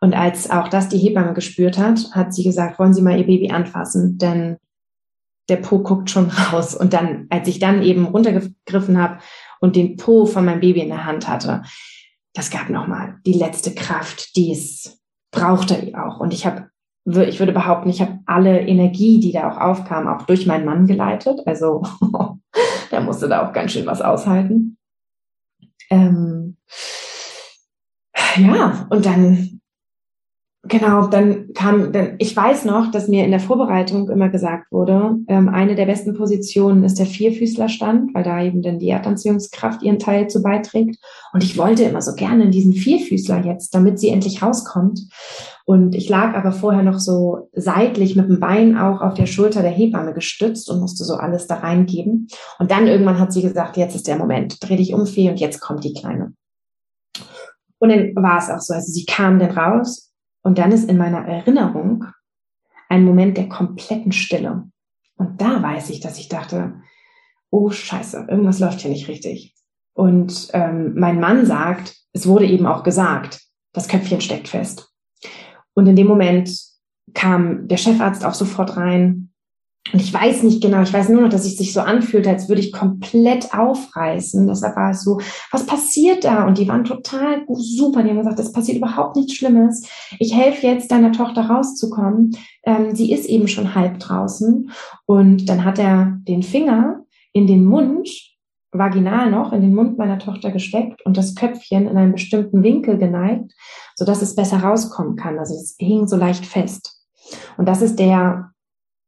[0.00, 3.26] Und als auch das die Hebamme gespürt hat, hat sie gesagt, wollen Sie mal Ihr
[3.26, 4.56] Baby anfassen, denn
[5.48, 6.74] der Po guckt schon raus.
[6.74, 9.18] Und dann, als ich dann eben runtergegriffen habe
[9.60, 11.62] und den Po von meinem Baby in der Hand hatte,
[12.34, 16.20] das gab nochmal die letzte Kraft, die es brauchte auch.
[16.20, 16.70] Und ich habe,
[17.04, 20.86] ich würde behaupten, ich habe alle Energie, die da auch aufkam, auch durch meinen Mann
[20.86, 21.40] geleitet.
[21.46, 21.82] Also
[22.90, 24.78] der musste da auch ganz schön was aushalten.
[25.90, 26.56] Ähm,
[28.36, 29.60] ja, und dann
[30.64, 35.16] Genau, dann kam, dann, ich weiß noch, dass mir in der Vorbereitung immer gesagt wurde,
[35.26, 39.98] ähm, eine der besten Positionen ist der Vierfüßlerstand, weil da eben dann die Erdanziehungskraft ihren
[39.98, 40.98] Teil zu beiträgt.
[41.32, 45.00] Und ich wollte immer so gerne in diesen Vierfüßler jetzt, damit sie endlich rauskommt.
[45.64, 49.62] Und ich lag aber vorher noch so seitlich mit dem Bein auch auf der Schulter
[49.62, 52.28] der Hebamme gestützt und musste so alles da reingeben.
[52.60, 55.40] Und dann irgendwann hat sie gesagt, jetzt ist der Moment, dreh dich um, Fee, und
[55.40, 56.34] jetzt kommt die Kleine.
[57.80, 60.11] Und dann war es auch so, also sie kam dann raus
[60.42, 62.04] und dann ist in meiner Erinnerung
[62.88, 64.64] ein Moment der kompletten Stille.
[65.16, 66.74] Und da weiß ich, dass ich dachte,
[67.50, 69.54] oh scheiße, irgendwas läuft hier nicht richtig.
[69.94, 73.40] Und ähm, mein Mann sagt, es wurde eben auch gesagt,
[73.72, 74.90] das Köpfchen steckt fest.
[75.74, 76.54] Und in dem Moment
[77.14, 79.31] kam der Chefarzt auch sofort rein
[79.90, 82.48] und ich weiß nicht genau, ich weiß nur noch, dass es sich so anfühlte, als
[82.48, 84.46] würde ich komplett aufreißen.
[84.46, 86.46] Deshalb war es so, was passiert da?
[86.46, 88.02] Und die waren total super.
[88.02, 89.86] Die haben gesagt, es passiert überhaupt nichts Schlimmes.
[90.18, 92.36] Ich helfe jetzt deiner Tochter rauszukommen.
[92.64, 94.70] Ähm, sie ist eben schon halb draußen.
[95.06, 97.00] Und dann hat er den Finger
[97.32, 98.08] in den Mund,
[98.70, 102.96] vaginal noch, in den Mund meiner Tochter gesteckt und das Köpfchen in einen bestimmten Winkel
[102.96, 103.52] geneigt,
[103.96, 105.38] sodass es besser rauskommen kann.
[105.38, 107.00] Also es hing so leicht fest.
[107.58, 108.51] Und das ist der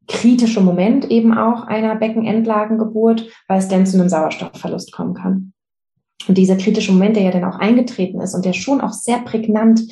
[0.06, 5.52] kritische Moment eben auch einer Beckenendlagengeburt, weil es dann zu einem Sauerstoffverlust kommen kann.
[6.26, 9.18] Und dieser kritische Moment, der ja dann auch eingetreten ist und der schon auch sehr
[9.18, 9.82] prägnant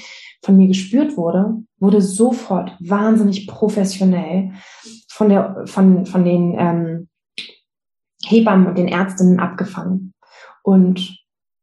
[0.43, 4.53] von mir gespürt wurde, wurde sofort wahnsinnig professionell
[5.09, 7.09] von der von von den ähm,
[8.25, 10.15] Hebammen und den Ärztinnen abgefangen.
[10.63, 11.19] Und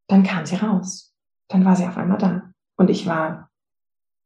[0.07, 1.13] dann kam sie raus.
[1.47, 2.43] Dann war sie auf einmal da.
[2.77, 3.49] Und ich war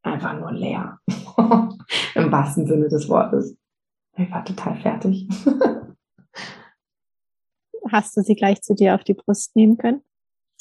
[0.02, 1.00] einfach nur leer.
[2.16, 3.56] Im wahrsten Sinne des Wortes.
[4.18, 5.28] Ich war total fertig.
[7.92, 10.02] Hast du sie gleich zu dir auf die Brust nehmen können?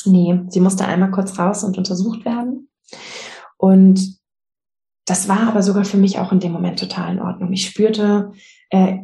[0.05, 2.69] Nee, sie musste einmal kurz raus und untersucht werden.
[3.57, 4.19] Und
[5.07, 7.53] das war aber sogar für mich auch in dem Moment total in Ordnung.
[7.53, 8.33] Ich spürte
[8.71, 8.99] äh,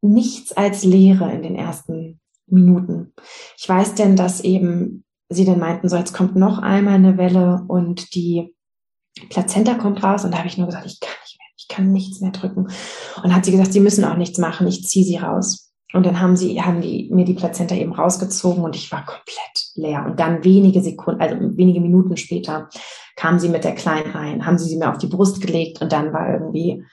[0.00, 3.12] nichts als Leere in den ersten Minuten.
[3.56, 7.64] Ich weiß denn, dass eben sie dann meinten, so jetzt kommt noch einmal eine Welle
[7.68, 8.54] und die
[9.28, 11.10] Plazenta kommt raus und da habe ich nur gesagt, ich kann
[11.70, 12.68] kann nichts mehr drücken.
[13.22, 15.70] Und hat sie gesagt, sie müssen auch nichts machen, ich ziehe sie raus.
[15.92, 19.72] Und dann haben sie, haben die mir die Plazenta eben rausgezogen und ich war komplett
[19.74, 20.04] leer.
[20.06, 22.68] Und dann wenige Sekunden, also wenige Minuten später
[23.16, 25.90] kamen sie mit der Kleinen rein, haben sie sie mir auf die Brust gelegt und
[25.90, 26.84] dann war irgendwie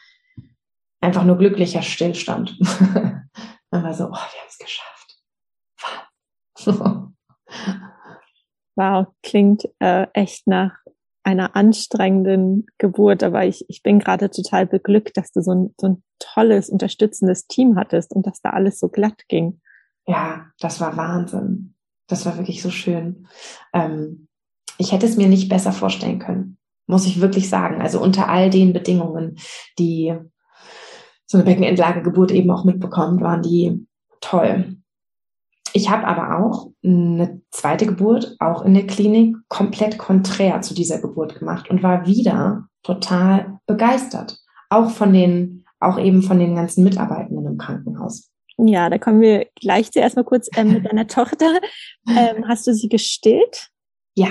[1.00, 2.58] einfach nur glücklicher Stillstand.
[3.70, 4.98] dann war so, oh, wir haben es geschafft.
[8.76, 10.72] wow, klingt äh, echt nach
[11.28, 15.88] einer anstrengenden Geburt, aber ich, ich bin gerade total beglückt, dass du so ein, so
[15.88, 19.60] ein tolles, unterstützendes Team hattest und dass da alles so glatt ging.
[20.06, 21.76] Ja, das war Wahnsinn.
[22.08, 23.28] Das war wirklich so schön.
[23.74, 24.30] Ähm,
[24.78, 27.82] ich hätte es mir nicht besser vorstellen können, muss ich wirklich sagen.
[27.82, 29.38] Also unter all den Bedingungen,
[29.78, 30.16] die
[31.26, 33.86] so eine Beckenendlagegeburt eben auch mitbekommt, waren die
[34.22, 34.78] toll.
[35.78, 41.00] Ich habe aber auch eine zweite Geburt, auch in der Klinik, komplett konträr zu dieser
[41.00, 44.40] Geburt gemacht und war wieder total begeistert.
[44.72, 48.32] Auch von den, auch eben von den ganzen Mitarbeitenden im Krankenhaus.
[48.58, 51.60] Ja, da kommen wir gleich zuerst mal kurz ähm, mit deiner Tochter.
[52.10, 53.70] Ähm, hast du sie gestillt?
[54.16, 54.30] Ja,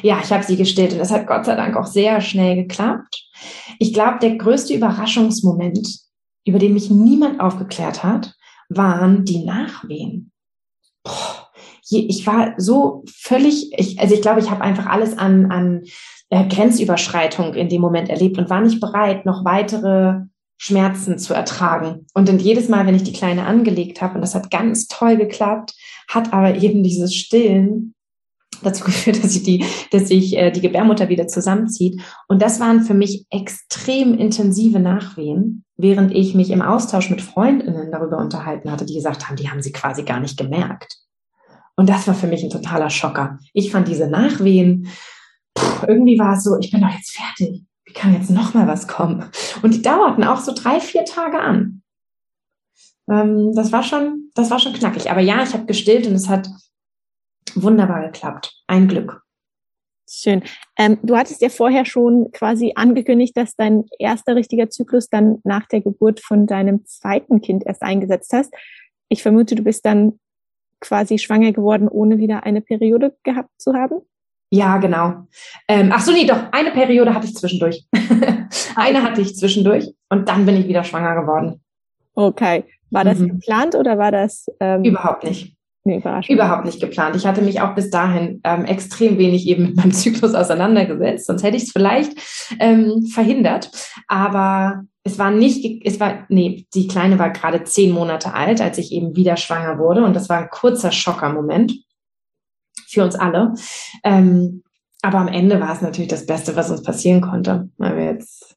[0.00, 3.28] ja, ich habe sie gestillt und das hat Gott sei Dank auch sehr schnell geklappt.
[3.78, 5.86] Ich glaube, der größte Überraschungsmoment,
[6.46, 8.32] über den mich niemand aufgeklärt hat,
[8.70, 10.32] waren die Nachwehen
[11.90, 15.84] ich war so völlig, ich, also ich glaube, ich habe einfach alles an, an
[16.30, 20.20] äh, Grenzüberschreitung in dem Moment erlebt und war nicht bereit, noch weitere
[20.58, 22.06] Schmerzen zu ertragen.
[22.14, 25.16] Und dann jedes Mal, wenn ich die Kleine angelegt habe, und das hat ganz toll
[25.16, 25.74] geklappt,
[26.08, 27.94] hat aber eben dieses Stillen
[28.62, 32.00] dazu geführt, dass sich die, dass sich äh, die Gebärmutter wieder zusammenzieht.
[32.26, 37.90] Und das waren für mich extrem intensive Nachwehen, während ich mich im Austausch mit Freundinnen
[37.90, 40.98] darüber unterhalten hatte, die gesagt haben, die haben sie quasi gar nicht gemerkt.
[41.76, 43.38] Und das war für mich ein totaler Schocker.
[43.54, 44.88] Ich fand diese Nachwehen
[45.56, 47.64] pff, irgendwie war es so, ich bin doch jetzt fertig.
[47.84, 49.30] Wie kann jetzt noch mal was kommen?
[49.62, 51.82] Und die dauerten auch so drei, vier Tage an.
[53.08, 55.10] Ähm, das war schon, das war schon knackig.
[55.10, 56.48] Aber ja, ich habe gestillt und es hat
[57.54, 58.62] wunderbar geklappt.
[58.66, 59.22] Ein Glück.
[60.10, 60.42] Schön.
[60.78, 65.66] Ähm, du hattest ja vorher schon quasi angekündigt, dass dein erster richtiger Zyklus dann nach
[65.66, 68.52] der Geburt von deinem zweiten Kind erst eingesetzt hast.
[69.08, 70.18] Ich vermute, du bist dann
[70.80, 74.00] quasi schwanger geworden, ohne wieder eine Periode gehabt zu haben?
[74.50, 75.26] Ja, genau.
[75.66, 77.84] Ähm, ach so, nee, doch, eine Periode hatte ich zwischendurch.
[78.76, 81.60] eine hatte ich zwischendurch und dann bin ich wieder schwanger geworden.
[82.14, 82.64] Okay.
[82.90, 83.28] War das mhm.
[83.28, 84.46] geplant oder war das?
[84.60, 85.57] Ähm, Überhaupt nicht.
[85.88, 87.16] Nee, Überhaupt nicht geplant.
[87.16, 91.42] Ich hatte mich auch bis dahin ähm, extrem wenig eben mit meinem Zyklus auseinandergesetzt, sonst
[91.42, 92.12] hätte ich es vielleicht
[92.60, 93.70] ähm, verhindert.
[94.06, 98.76] Aber es war nicht, es war, nee, die Kleine war gerade zehn Monate alt, als
[98.76, 100.04] ich eben wieder schwanger wurde.
[100.04, 101.72] Und das war ein kurzer Schocker-Moment
[102.86, 103.54] für uns alle.
[104.04, 104.62] Ähm,
[105.00, 108.56] aber am Ende war es natürlich das Beste, was uns passieren konnte, weil wir jetzt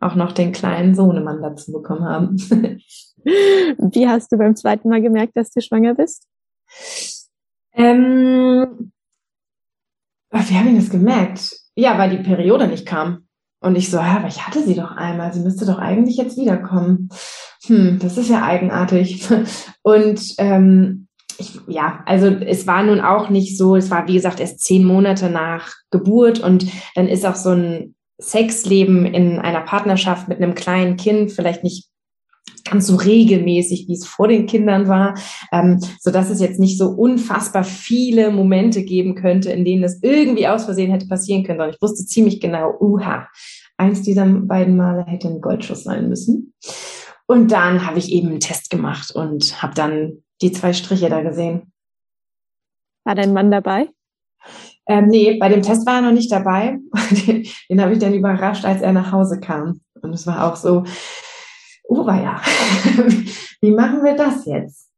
[0.00, 2.36] auch noch den kleinen Sohnemann dazu bekommen haben.
[3.24, 6.26] Wie hast du beim zweiten Mal gemerkt, dass du schwanger bist?
[7.74, 8.92] Ähm,
[10.30, 11.56] wie haben wir das gemerkt?
[11.74, 13.26] Ja, weil die Periode nicht kam.
[13.60, 16.36] Und ich so, ja, aber ich hatte sie doch einmal, sie müsste doch eigentlich jetzt
[16.36, 17.08] wiederkommen.
[17.66, 19.28] Hm, das ist ja eigenartig.
[19.82, 21.06] Und ähm,
[21.38, 24.84] ich, ja, also es war nun auch nicht so, es war wie gesagt erst zehn
[24.84, 30.54] Monate nach Geburt und dann ist auch so ein Sexleben in einer Partnerschaft mit einem
[30.54, 31.88] kleinen Kind vielleicht nicht
[32.64, 35.14] ganz so regelmäßig, wie es vor den Kindern war,
[35.52, 40.02] ähm, so dass es jetzt nicht so unfassbar viele Momente geben könnte, in denen es
[40.02, 41.60] irgendwie aus Versehen hätte passieren können.
[41.60, 43.28] Und ich wusste ziemlich genau, uha,
[43.76, 46.54] eins dieser beiden Male hätte ein Goldschuss sein müssen.
[47.26, 51.22] Und dann habe ich eben einen Test gemacht und habe dann die zwei Striche da
[51.22, 51.72] gesehen.
[53.04, 53.88] War dein Mann dabei?
[54.86, 56.78] Ähm, nee, bei dem Test war er noch nicht dabei.
[57.26, 59.80] Den, den habe ich dann überrascht, als er nach Hause kam.
[60.00, 60.84] Und es war auch so,
[61.98, 62.40] oh ja,
[63.60, 64.88] wie machen wir das jetzt?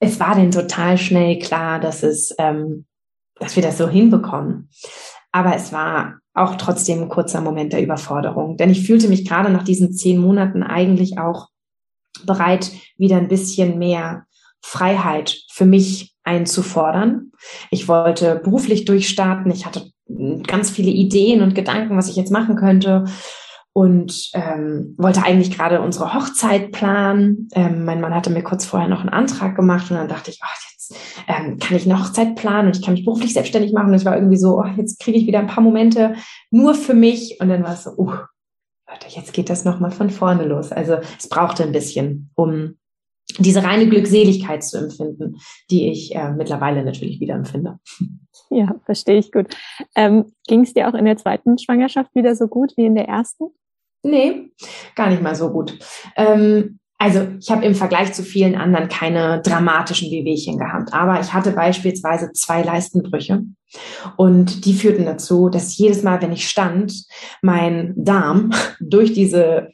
[0.00, 2.86] Es war denn total schnell klar, dass es, ähm,
[3.36, 4.70] dass wir das so hinbekommen.
[5.32, 9.50] Aber es war auch trotzdem ein kurzer Moment der Überforderung, denn ich fühlte mich gerade
[9.50, 11.48] nach diesen zehn Monaten eigentlich auch
[12.24, 14.24] bereit, wieder ein bisschen mehr
[14.62, 17.32] Freiheit für mich einzufordern.
[17.70, 19.50] Ich wollte beruflich durchstarten.
[19.50, 19.90] Ich hatte
[20.46, 23.04] ganz viele Ideen und Gedanken, was ich jetzt machen könnte
[23.80, 27.48] und ähm, wollte eigentlich gerade unsere Hochzeit planen.
[27.54, 30.38] Ähm, mein Mann hatte mir kurz vorher noch einen Antrag gemacht und dann dachte ich,
[30.42, 30.94] oh, jetzt
[31.26, 33.88] ähm, kann ich eine Hochzeit planen und ich kann mich beruflich selbstständig machen.
[33.88, 36.14] Und es war irgendwie so, oh, jetzt kriege ich wieder ein paar Momente
[36.50, 37.38] nur für mich.
[37.40, 38.12] Und dann war es so, uh,
[38.86, 40.72] Leute, jetzt geht das nochmal von vorne los.
[40.72, 42.74] Also es brauchte ein bisschen, um
[43.38, 45.36] diese reine Glückseligkeit zu empfinden,
[45.70, 47.78] die ich äh, mittlerweile natürlich wieder empfinde.
[48.50, 49.46] Ja, verstehe ich gut.
[49.94, 53.08] Ähm, Ging es dir auch in der zweiten Schwangerschaft wieder so gut wie in der
[53.08, 53.54] ersten?
[54.02, 54.52] Nee,
[54.94, 55.78] gar nicht mal so gut.
[56.16, 61.32] Ähm, also ich habe im Vergleich zu vielen anderen keine dramatischen Wehwehchen gehabt, aber ich
[61.32, 63.42] hatte beispielsweise zwei Leistenbrüche
[64.18, 67.06] und die führten dazu, dass jedes Mal, wenn ich stand,
[67.40, 69.70] mein Darm durch diese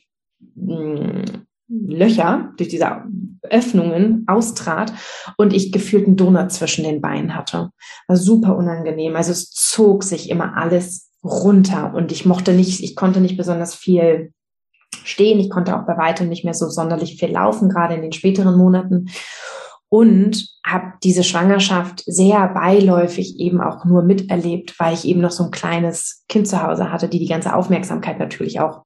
[0.55, 1.25] mh, hm,
[1.69, 3.03] Löcher, durch diese
[3.43, 4.93] Öffnungen austrat
[5.37, 7.71] und ich gefühlt einen Donut zwischen den Beinen hatte.
[8.07, 9.17] War super unangenehm.
[9.17, 13.75] Also es zog sich immer alles runter und ich mochte nicht, ich konnte nicht besonders
[13.75, 14.33] viel
[15.05, 15.39] stehen.
[15.41, 18.57] Ich konnte auch bei weitem nicht mehr so sonderlich viel laufen, gerade in den späteren
[18.57, 19.11] Monaten.
[19.89, 25.45] Und habe diese Schwangerschaft sehr beiläufig eben auch nur miterlebt, weil ich eben noch so
[25.45, 28.83] ein kleines Kind zu Hause hatte, die die ganze Aufmerksamkeit natürlich auch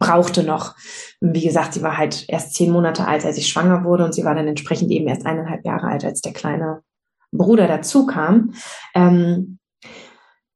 [0.00, 0.74] brauchte noch.
[1.20, 4.24] Wie gesagt, sie war halt erst zehn Monate alt, als ich schwanger wurde und sie
[4.24, 6.82] war dann entsprechend eben erst eineinhalb Jahre alt, als der kleine
[7.30, 8.54] Bruder dazu kam.
[8.94, 9.58] Ähm,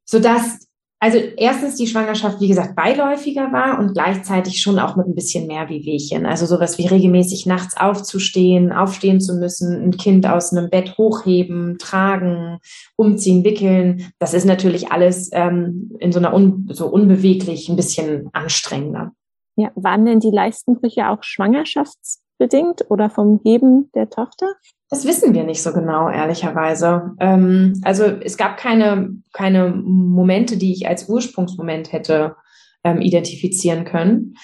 [0.04, 0.66] sodass
[1.00, 5.46] also erstens die Schwangerschaft, wie gesagt, beiläufiger war und gleichzeitig schon auch mit ein bisschen
[5.46, 6.24] mehr wie Wehchen.
[6.24, 11.76] Also sowas wie regelmäßig nachts aufzustehen, aufstehen zu müssen, ein Kind aus einem Bett hochheben,
[11.78, 12.58] tragen,
[12.96, 14.12] umziehen, wickeln.
[14.18, 19.12] Das ist natürlich alles ähm, in so einer un so unbeweglich ein bisschen anstrengender.
[19.56, 24.46] Ja, waren denn die Leistenbrüche auch schwangerschaftsbedingt oder vom Heben der Tochter?
[24.94, 27.16] Das wissen wir nicht so genau, ehrlicherweise.
[27.18, 32.36] Ähm, also es gab keine, keine Momente, die ich als Ursprungsmoment hätte
[32.84, 34.36] ähm, identifizieren können.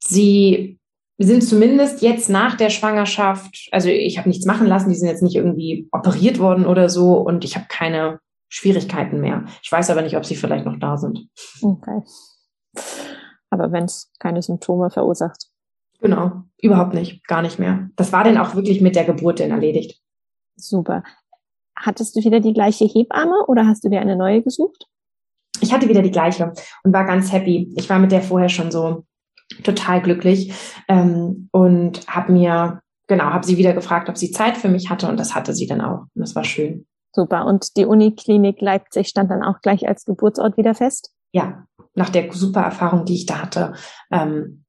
[0.00, 0.80] Sie
[1.18, 5.22] sind zumindest jetzt nach der Schwangerschaft, also ich habe nichts machen lassen, die sind jetzt
[5.22, 9.44] nicht irgendwie operiert worden oder so und ich habe keine Schwierigkeiten mehr.
[9.62, 11.28] Ich weiß aber nicht, ob sie vielleicht noch da sind.
[11.62, 12.02] Okay.
[13.50, 15.46] Aber wenn es keine Symptome verursacht.
[16.00, 17.90] Genau, überhaupt nicht, gar nicht mehr.
[17.96, 20.00] Das war dann auch wirklich mit der Geburt dann erledigt.
[20.56, 21.02] Super.
[21.74, 24.86] Hattest du wieder die gleiche Hebamme oder hast du dir eine neue gesucht?
[25.60, 27.72] ich hatte wieder die gleiche und war ganz happy.
[27.76, 29.04] Ich war mit der vorher schon so
[29.62, 30.52] total glücklich
[30.88, 35.08] ähm, und habe mir genau, habe sie wieder gefragt, ob sie Zeit für mich hatte
[35.08, 36.06] und das hatte sie dann auch.
[36.14, 36.86] Und das war schön.
[37.12, 37.46] Super.
[37.46, 41.12] Und die Uniklinik Leipzig stand dann auch gleich als Geburtsort wieder fest?
[41.32, 43.74] Ja, nach der super Erfahrung, die ich da hatte,
[44.10, 44.64] ähm,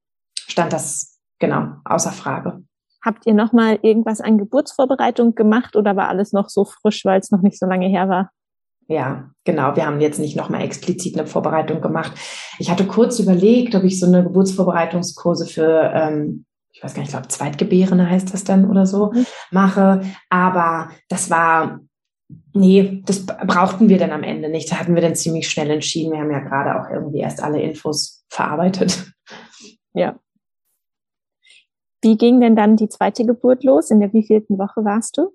[0.47, 2.63] stand das genau außer Frage.
[3.03, 7.19] Habt ihr noch mal irgendwas an Geburtsvorbereitung gemacht oder war alles noch so frisch, weil
[7.19, 8.31] es noch nicht so lange her war?
[8.87, 9.75] Ja, genau.
[9.75, 12.13] Wir haben jetzt nicht nochmal explizit eine Vorbereitung gemacht.
[12.57, 16.45] Ich hatte kurz überlegt, ob ich so eine Geburtsvorbereitungskurse für ähm,
[16.77, 19.25] ich weiß gar nicht, ich glaube, Zweitgebärende heißt das dann oder so, mhm.
[19.49, 20.01] mache.
[20.29, 21.79] Aber das war,
[22.53, 24.71] nee, das brauchten wir dann am Ende nicht.
[24.71, 26.11] Da hatten wir dann ziemlich schnell entschieden.
[26.11, 29.11] Wir haben ja gerade auch irgendwie erst alle Infos verarbeitet.
[29.93, 30.19] Ja.
[32.01, 33.89] Wie ging denn dann die zweite Geburt los?
[33.89, 35.33] In der wievielten Woche warst du?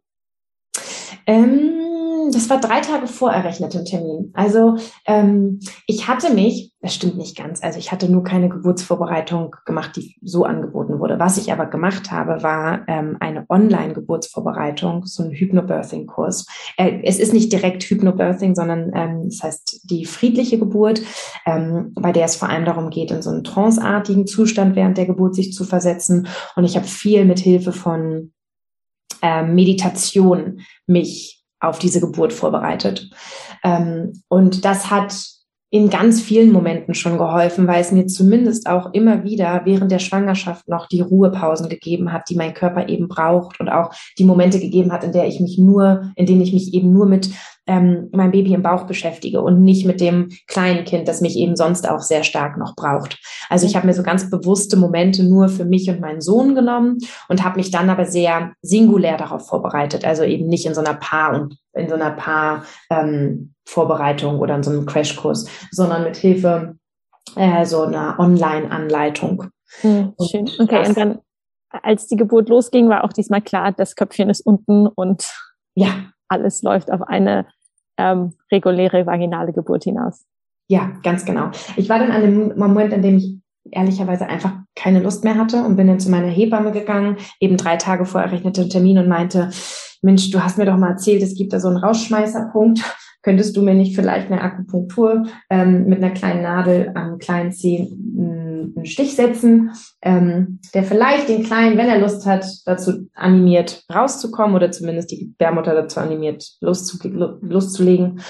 [1.26, 1.81] Ähm,
[2.30, 4.30] das war drei Tage vor errechnetem Termin.
[4.34, 9.56] Also ähm, ich hatte mich, das stimmt nicht ganz, also ich hatte nur keine Geburtsvorbereitung
[9.64, 11.18] gemacht, die so angeboten wurde.
[11.18, 16.46] Was ich aber gemacht habe, war ähm, eine Online-Geburtsvorbereitung, so ein Hypnobirthing-Kurs.
[16.76, 21.02] Äh, es ist nicht direkt Hypnobirthing, sondern ähm, das heißt die friedliche Geburt,
[21.46, 25.06] ähm, bei der es vor allem darum geht, in so einen tranceartigen Zustand während der
[25.06, 26.28] Geburt sich zu versetzen.
[26.56, 28.32] Und ich habe viel mit Hilfe von
[29.22, 33.10] äh, Meditation mich auf diese Geburt vorbereitet.
[33.64, 35.14] Ähm, und das hat
[35.70, 40.00] in ganz vielen Momenten schon geholfen, weil es mir zumindest auch immer wieder während der
[40.00, 44.60] Schwangerschaft noch die Ruhepausen gegeben hat, die mein Körper eben braucht und auch die Momente
[44.60, 47.30] gegeben hat, in der ich mich nur, in denen ich mich eben nur mit
[47.66, 51.56] ähm, mein Baby im Bauch beschäftige und nicht mit dem kleinen Kind, das mich eben
[51.56, 53.18] sonst auch sehr stark noch braucht.
[53.48, 56.98] Also ich habe mir so ganz bewusste Momente nur für mich und meinen Sohn genommen
[57.28, 60.04] und habe mich dann aber sehr singulär darauf vorbereitet.
[60.04, 64.56] Also eben nicht in so einer Paar- und in so einer Paar ähm, Vorbereitung oder
[64.56, 66.76] in so einem Crashkurs, sondern mit Hilfe
[67.36, 69.44] äh, so einer Online-Anleitung.
[69.80, 70.50] Hm, schön.
[70.58, 71.18] Okay, und dann,
[71.70, 75.32] als die Geburt losging, war auch diesmal klar, das Köpfchen ist unten und
[75.74, 77.46] ja, alles läuft auf eine
[77.98, 80.24] ähm, reguläre vaginale Geburt hinaus.
[80.68, 81.50] Ja, ganz genau.
[81.76, 83.38] Ich war dann an dem Moment, an dem ich
[83.70, 87.76] ehrlicherweise einfach keine Lust mehr hatte und bin dann zu meiner Hebamme gegangen, eben drei
[87.76, 89.50] Tage vor errechnetem Termin und meinte,
[90.00, 92.80] Mensch, du hast mir doch mal erzählt, es gibt da so einen Rausschmeißerpunkt.
[93.22, 97.88] Könntest du mir nicht vielleicht eine Akupunktur ähm, mit einer kleinen Nadel am kleinen Zeh
[98.76, 104.54] einen Stich setzen, ähm, der vielleicht den Kleinen, wenn er Lust hat, dazu animiert, rauszukommen
[104.54, 108.20] oder zumindest die Gebärmutter dazu animiert, loszulegen.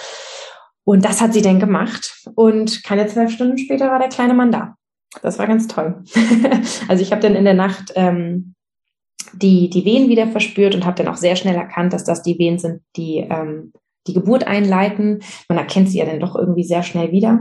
[0.84, 2.26] Und das hat sie dann gemacht.
[2.34, 4.74] Und keine zwölf Stunden später war der kleine Mann da.
[5.22, 6.02] Das war ganz toll.
[6.88, 8.54] also ich habe dann in der Nacht ähm,
[9.34, 12.38] die, die Wehen wieder verspürt und habe dann auch sehr schnell erkannt, dass das die
[12.38, 13.72] Wehen sind, die ähm,
[14.06, 15.20] die Geburt einleiten.
[15.48, 17.40] Man erkennt sie ja dann doch irgendwie sehr schnell wieder.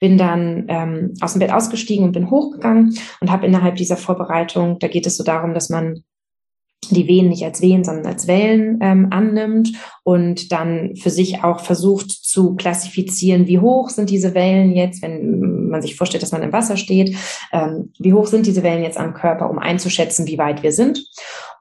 [0.00, 4.78] Bin dann ähm, aus dem Bett ausgestiegen und bin hochgegangen und habe innerhalb dieser Vorbereitung,
[4.78, 6.04] da geht es so darum, dass man
[6.90, 9.72] die Wehen nicht als Wehen, sondern als Wellen ähm, annimmt
[10.04, 15.68] und dann für sich auch versucht zu klassifizieren, wie hoch sind diese Wellen jetzt, wenn
[15.68, 17.16] man sich vorstellt, dass man im Wasser steht,
[17.52, 21.04] ähm, wie hoch sind diese Wellen jetzt am Körper, um einzuschätzen, wie weit wir sind.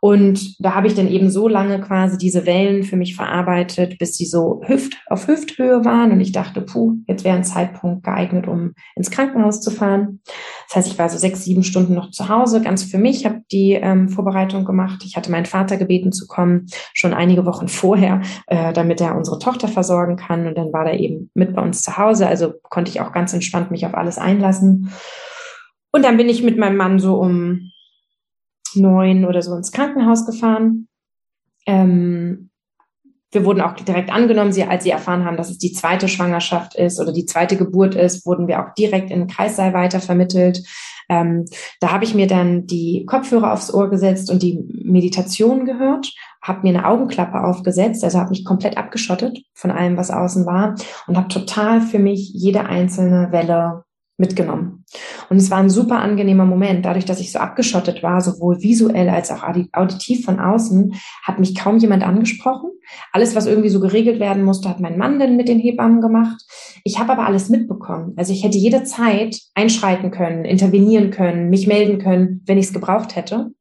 [0.06, 4.16] Und da habe ich dann eben so lange quasi diese Wellen für mich verarbeitet, bis
[4.16, 6.12] sie so Hüft auf Hüfthöhe waren.
[6.12, 10.20] Und ich dachte, puh, jetzt wäre ein Zeitpunkt geeignet, um ins Krankenhaus zu fahren.
[10.68, 13.42] Das heißt, ich war so sechs, sieben Stunden noch zu Hause, ganz für mich, habe
[13.52, 15.02] die ähm, Vorbereitung gemacht.
[15.04, 19.40] Ich hatte meinen Vater gebeten zu kommen, schon einige Wochen vorher, äh, damit er unsere
[19.40, 20.46] Tochter versorgen kann.
[20.46, 22.28] Und dann war er eben mit bei uns zu Hause.
[22.28, 24.92] Also konnte ich auch ganz entspannt mich auf alles einlassen.
[25.92, 27.72] Und dann bin ich mit meinem Mann so um
[28.76, 30.88] neun oder so ins Krankenhaus gefahren.
[31.66, 32.50] Ähm,
[33.32, 36.76] wir wurden auch direkt angenommen, sie, als sie erfahren haben, dass es die zweite Schwangerschaft
[36.76, 40.64] ist oder die zweite Geburt ist, wurden wir auch direkt in den Kreissaal weitervermittelt.
[41.10, 41.46] Ähm,
[41.82, 46.62] da habe ich mir dann die Kopfhörer aufs Ohr gesetzt und die Meditation gehört, habe
[46.64, 50.76] mir eine Augenklappe aufgesetzt, also habe mich komplett abgeschottet von allem, was außen war
[51.08, 53.84] und habe total für mich jede einzelne Welle
[54.18, 54.86] mitgenommen.
[55.30, 56.86] Und es war ein super angenehmer Moment.
[56.86, 60.94] Dadurch, dass ich so abgeschottet war, sowohl visuell als auch auditiv von außen,
[61.24, 62.70] hat mich kaum jemand angesprochen.
[63.12, 66.42] Alles, was irgendwie so geregelt werden musste, hat mein Mann dann mit den Hebammen gemacht.
[66.84, 68.14] Ich habe aber alles mitbekommen.
[68.16, 73.16] Also ich hätte jederzeit einschreiten können, intervenieren können, mich melden können, wenn ich es gebraucht
[73.16, 73.52] hätte.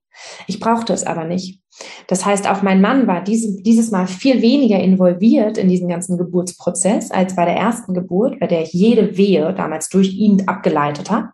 [0.47, 1.64] Ich brauchte es aber nicht.
[2.07, 6.19] Das heißt, auch mein Mann war diese, dieses Mal viel weniger involviert in diesen ganzen
[6.19, 11.11] Geburtsprozess als bei der ersten Geburt, bei der ich jede Wehe damals durch ihn abgeleitet
[11.11, 11.31] habe.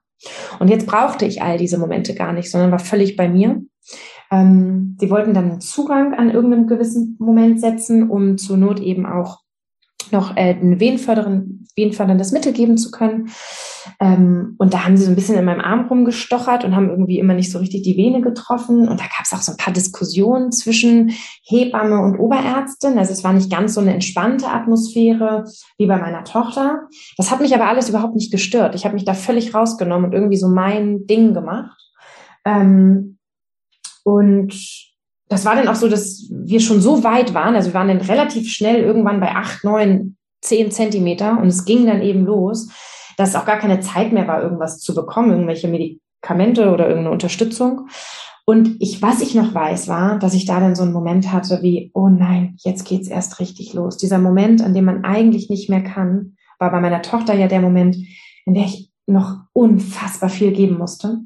[0.58, 3.62] Und jetzt brauchte ich all diese Momente gar nicht, sondern war völlig bei mir.
[4.30, 9.06] Ähm, sie wollten dann einen Zugang an irgendeinem gewissen Moment setzen, um zur Not eben
[9.06, 9.40] auch
[10.12, 10.80] noch äh, eine
[11.92, 13.30] Fall Mittel geben zu können.
[13.98, 17.18] Ähm, und da haben sie so ein bisschen in meinem Arm rumgestochert und haben irgendwie
[17.18, 18.88] immer nicht so richtig die Vene getroffen.
[18.88, 21.12] Und da gab es auch so ein paar Diskussionen zwischen
[21.42, 22.98] Hebamme und Oberärztin.
[22.98, 25.44] Also es war nicht ganz so eine entspannte Atmosphäre
[25.78, 26.88] wie bei meiner Tochter.
[27.16, 28.74] Das hat mich aber alles überhaupt nicht gestört.
[28.74, 31.78] Ich habe mich da völlig rausgenommen und irgendwie so mein Ding gemacht.
[32.44, 33.18] Ähm,
[34.04, 34.54] und
[35.28, 38.00] das war dann auch so, dass wir schon so weit waren, also wir waren dann
[38.00, 42.68] relativ schnell irgendwann bei acht, neun, zehn Zentimeter und es ging dann eben los,
[43.16, 47.88] dass auch gar keine Zeit mehr war, irgendwas zu bekommen, irgendwelche Medikamente oder irgendeine Unterstützung.
[48.46, 51.62] Und ich, was ich noch weiß, war, dass ich da dann so einen Moment hatte
[51.62, 53.96] wie, oh nein, jetzt geht's erst richtig los.
[53.96, 57.60] Dieser Moment, an dem man eigentlich nicht mehr kann, war bei meiner Tochter ja der
[57.60, 57.96] Moment,
[58.46, 61.20] in der ich noch unfassbar viel geben musste.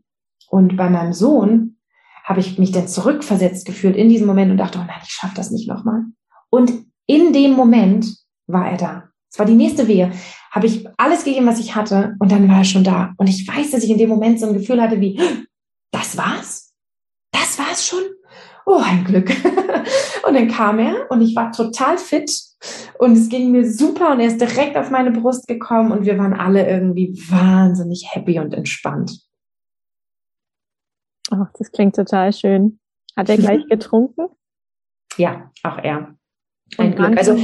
[0.50, 1.76] Und bei meinem Sohn
[2.24, 5.34] habe ich mich dann zurückversetzt gefühlt in diesem Moment und dachte, oh nein, ich schaffe
[5.36, 6.04] das nicht nochmal.
[6.50, 6.72] Und
[7.06, 8.06] in dem Moment
[8.46, 9.08] war er da.
[9.30, 10.12] Es war die nächste Wehe.
[10.52, 13.14] Habe ich alles gegeben, was ich hatte und dann war er schon da.
[13.16, 15.20] Und ich weiß, dass ich in dem Moment so ein Gefühl hatte wie,
[15.90, 16.72] das war's?
[17.32, 18.02] Das war's schon?
[18.66, 19.30] Oh, ein Glück.
[20.26, 22.30] und dann kam er und ich war total fit
[22.98, 26.16] und es ging mir super und er ist direkt auf meine Brust gekommen und wir
[26.16, 29.20] waren alle irgendwie wahnsinnig happy und entspannt.
[31.30, 32.78] Ach, das klingt total schön.
[33.16, 34.28] Hat er gleich getrunken?
[35.16, 36.14] Ja, auch er.
[36.78, 37.16] Ein Glück.
[37.16, 37.38] Also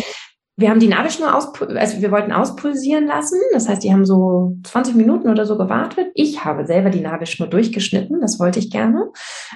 [0.61, 3.39] wir haben die Nabelschnur aus, also wir wollten auspulsieren lassen.
[3.53, 6.09] Das heißt, die haben so 20 Minuten oder so gewartet.
[6.15, 8.21] Ich habe selber die Nabelschnur durchgeschnitten.
[8.21, 9.11] Das wollte ich gerne.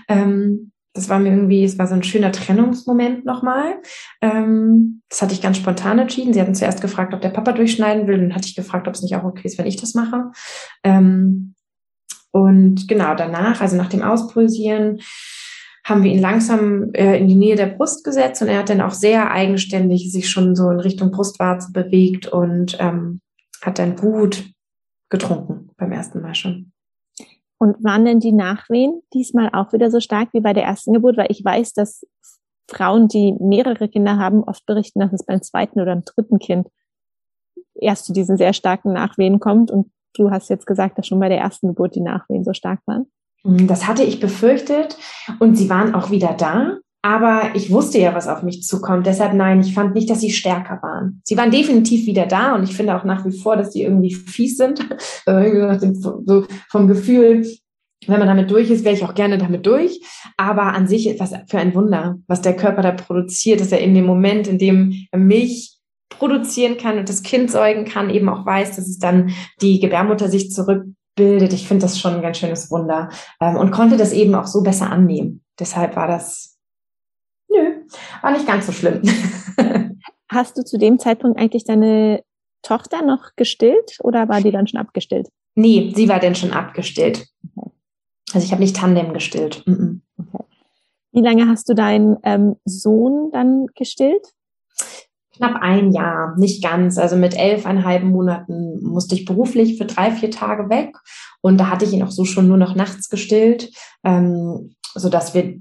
[0.09, 3.81] Ähm, das war mir irgendwie, es war so ein schöner Trennungsmoment nochmal.
[4.23, 6.33] Ähm, das hatte ich ganz spontan entschieden.
[6.33, 8.19] Sie hatten zuerst gefragt, ob der Papa durchschneiden will.
[8.19, 10.31] Dann hatte ich gefragt, ob es nicht auch okay ist, wenn ich das mache.
[10.85, 11.55] Ähm,
[12.31, 15.01] und genau danach, also nach dem Auspulsieren,
[15.85, 18.81] haben wir ihn langsam äh, in die Nähe der Brust gesetzt und er hat dann
[18.81, 23.21] auch sehr eigenständig sich schon so in Richtung Brustwarze bewegt und ähm,
[23.63, 24.45] hat dann gut
[25.11, 26.73] getrunken beim ersten Mal schon.
[27.59, 31.17] Und waren denn die Nachwehen diesmal auch wieder so stark wie bei der ersten Geburt?
[31.17, 32.07] Weil ich weiß, dass
[32.69, 36.69] Frauen, die mehrere Kinder haben, oft berichten, dass es beim zweiten oder dritten Kind
[37.75, 41.29] erst zu diesen sehr starken Nachwehen kommt und Du hast jetzt gesagt, dass schon bei
[41.29, 43.07] der ersten Geburt die Nachwehen so stark waren.
[43.45, 44.97] Mm, das hatte ich befürchtet
[45.39, 46.79] und sie waren auch wieder da.
[47.03, 49.07] Aber ich wusste ja, was auf mich zukommt.
[49.07, 51.21] Deshalb nein, ich fand nicht, dass sie stärker waren.
[51.23, 54.15] Sie waren definitiv wieder da und ich finde auch nach wie vor, dass sie irgendwie
[54.15, 54.81] fies sind.
[55.27, 57.47] so vom Gefühl,
[58.07, 60.01] wenn man damit durch ist, wäre ich auch gerne damit durch.
[60.39, 63.95] Aber an sich, was für ein Wunder, was der Körper da produziert, dass er in
[63.95, 65.77] dem Moment, in dem er Milch
[66.09, 70.29] produzieren kann und das Kind säugen kann, eben auch weiß, dass es dann die Gebärmutter
[70.29, 70.53] sich
[71.15, 71.53] zurückbildet.
[71.53, 73.11] Ich finde das schon ein ganz schönes Wunder
[73.41, 75.43] ähm, und konnte das eben auch so besser annehmen.
[75.59, 76.59] Deshalb war das,
[77.49, 77.83] nö,
[78.23, 79.03] war nicht ganz so schlimm.
[80.29, 82.23] Hast du zu dem Zeitpunkt eigentlich deine
[82.63, 85.29] Tochter noch gestillt oder war die dann schon abgestillt?
[85.55, 87.27] Nee, sie war denn schon abgestillt.
[87.57, 87.71] Okay.
[88.33, 89.63] Also ich habe nicht Tandem gestillt.
[89.67, 90.45] Okay.
[91.13, 94.27] Wie lange hast du deinen ähm, Sohn dann gestillt?
[95.37, 96.99] Knapp ein Jahr, nicht ganz.
[96.99, 100.97] Also mit elfeinhalb Monaten musste ich beruflich für drei, vier Tage weg.
[101.41, 103.71] Und da hatte ich ihn auch so schon nur noch nachts gestillt,
[104.05, 105.59] ähm, so dass wir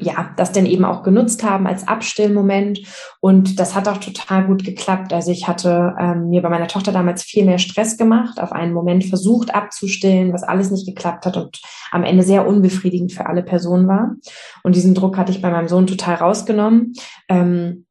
[0.00, 2.80] ja, das dann eben auch genutzt haben als Abstillmoment.
[3.20, 5.12] Und das hat auch total gut geklappt.
[5.12, 8.72] Also ich hatte ähm, mir bei meiner Tochter damals viel mehr Stress gemacht, auf einen
[8.72, 11.60] Moment versucht abzustillen, was alles nicht geklappt hat und
[11.90, 14.16] am Ende sehr unbefriedigend für alle Personen war.
[14.62, 16.94] Und diesen Druck hatte ich bei meinem Sohn total rausgenommen.
[17.28, 17.86] Ähm,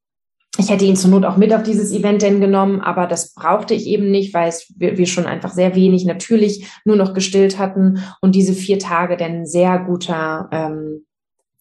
[0.58, 3.74] ich hätte ihn zur Not auch mit auf dieses Event denn genommen, aber das brauchte
[3.74, 8.04] ich eben nicht, weil es, wir, schon einfach sehr wenig natürlich nur noch gestillt hatten
[8.20, 11.06] und diese vier Tage dann sehr guter ähm,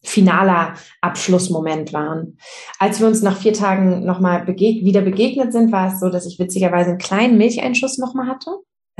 [0.02, 2.38] finaler Abschlussmoment waren.
[2.78, 6.26] Als wir uns nach vier Tagen nochmal begeg wieder begegnet sind, war es so, dass
[6.26, 8.50] ich witzigerweise einen kleinen Milcheinschuss nochmal hatte.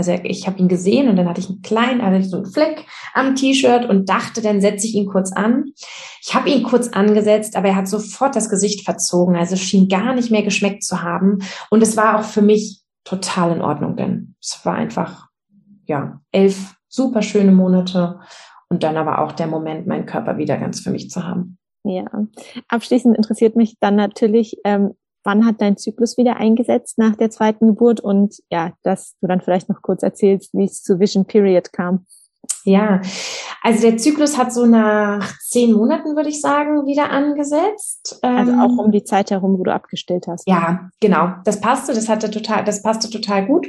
[0.01, 2.87] Also ich habe ihn gesehen und dann hatte ich einen kleinen, also so einen Fleck
[3.13, 5.73] am T-Shirt und dachte, dann setze ich ihn kurz an.
[6.23, 9.37] Ich habe ihn kurz angesetzt, aber er hat sofort das Gesicht verzogen.
[9.37, 11.41] Also schien gar nicht mehr geschmeckt zu haben.
[11.69, 15.29] Und es war auch für mich total in Ordnung, denn es war einfach,
[15.85, 18.21] ja, elf super schöne Monate
[18.71, 21.59] und dann aber auch der Moment, meinen Körper wieder ganz für mich zu haben.
[21.85, 22.07] Ja,
[22.69, 24.95] abschließend interessiert mich dann natürlich, ähm,
[25.25, 29.41] wann hat dein Zyklus wieder eingesetzt nach der zweiten Geburt und ja, dass du dann
[29.41, 32.07] vielleicht noch kurz erzählst, wie es zu Vision Period kam.
[32.65, 33.01] Ja,
[33.63, 38.19] also der Zyklus hat so nach zehn Monaten, würde ich sagen, wieder angesetzt.
[38.23, 40.49] Also auch ähm, um die Zeit herum, wo du abgestillt hast.
[40.49, 41.35] Ja, genau.
[41.45, 43.67] Das passte, das hatte total, das passte total gut.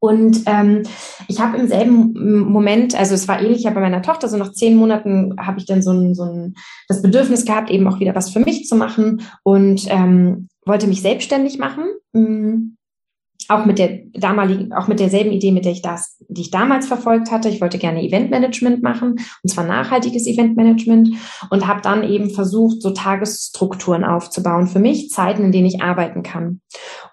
[0.00, 0.84] Und ähm,
[1.26, 2.12] ich habe im selben
[2.50, 5.66] Moment, also es war ähnlich ja bei meiner Tochter, so nach zehn Monaten habe ich
[5.66, 6.54] dann so ein, so ein
[6.86, 11.02] das Bedürfnis gehabt, eben auch wieder was für mich zu machen und ähm, wollte mich
[11.02, 11.84] selbstständig machen.
[12.12, 12.76] Mm,
[13.48, 16.86] auch mit der damaligen, auch mit derselben Idee, mit der ich das, die ich damals
[16.86, 17.48] verfolgt hatte.
[17.48, 21.10] Ich wollte gerne Eventmanagement machen, und zwar nachhaltiges Eventmanagement
[21.48, 26.22] und habe dann eben versucht, so Tagesstrukturen aufzubauen für mich, Zeiten, in denen ich arbeiten
[26.22, 26.60] kann.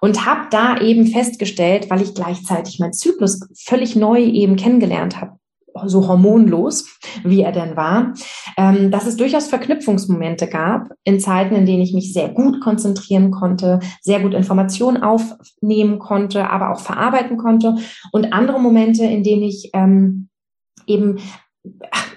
[0.01, 5.39] Und habe da eben festgestellt, weil ich gleichzeitig meinen Zyklus völlig neu eben kennengelernt habe,
[5.86, 8.13] so hormonlos, wie er denn war,
[8.57, 13.32] ähm, dass es durchaus Verknüpfungsmomente gab in Zeiten, in denen ich mich sehr gut konzentrieren
[13.32, 17.76] konnte, sehr gut Informationen aufnehmen konnte, aber auch verarbeiten konnte.
[18.11, 20.30] Und andere Momente, in denen ich ähm,
[20.88, 21.19] eben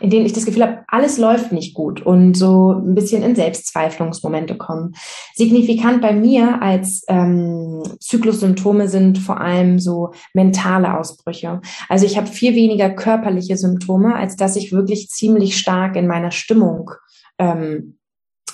[0.01, 3.35] in denen ich das Gefühl habe, alles läuft nicht gut und so ein bisschen in
[3.35, 4.95] Selbstzweiflungsmomente kommen.
[5.35, 11.61] Signifikant bei mir als ähm, Zyklussymptome sind vor allem so mentale Ausbrüche.
[11.89, 16.31] Also ich habe viel weniger körperliche Symptome, als dass ich wirklich ziemlich stark in meiner
[16.31, 16.91] Stimmung
[17.39, 17.99] ähm,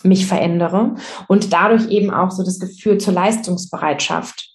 [0.03, 0.95] mich verändere
[1.29, 4.51] und dadurch eben auch so das Gefühl zur Leistungsbereitschaft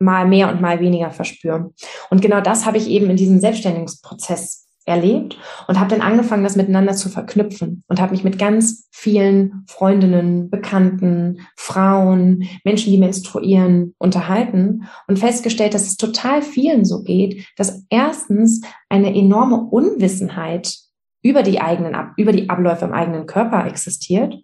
[0.00, 1.74] mal mehr und mal weniger verspüren.
[2.10, 6.56] Und genau das habe ich eben in diesem Selbstständigungsprozess erlebt und habe dann angefangen, das
[6.56, 13.94] miteinander zu verknüpfen und habe mich mit ganz vielen Freundinnen, Bekannten, Frauen, Menschen, die menstruieren,
[13.98, 20.76] unterhalten und festgestellt, dass es total vielen so geht, dass erstens eine enorme Unwissenheit
[21.22, 24.34] über die eigenen, über die Abläufe im eigenen Körper existiert.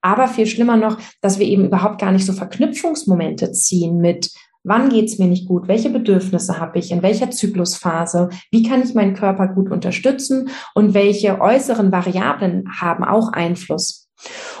[0.00, 4.30] Aber viel schlimmer noch, dass wir eben überhaupt gar nicht so Verknüpfungsmomente ziehen mit
[4.64, 5.68] Wann geht's mir nicht gut?
[5.68, 6.90] Welche Bedürfnisse habe ich?
[6.90, 8.30] In welcher Zyklusphase?
[8.50, 10.48] Wie kann ich meinen Körper gut unterstützen?
[10.74, 14.08] Und welche äußeren Variablen haben auch Einfluss?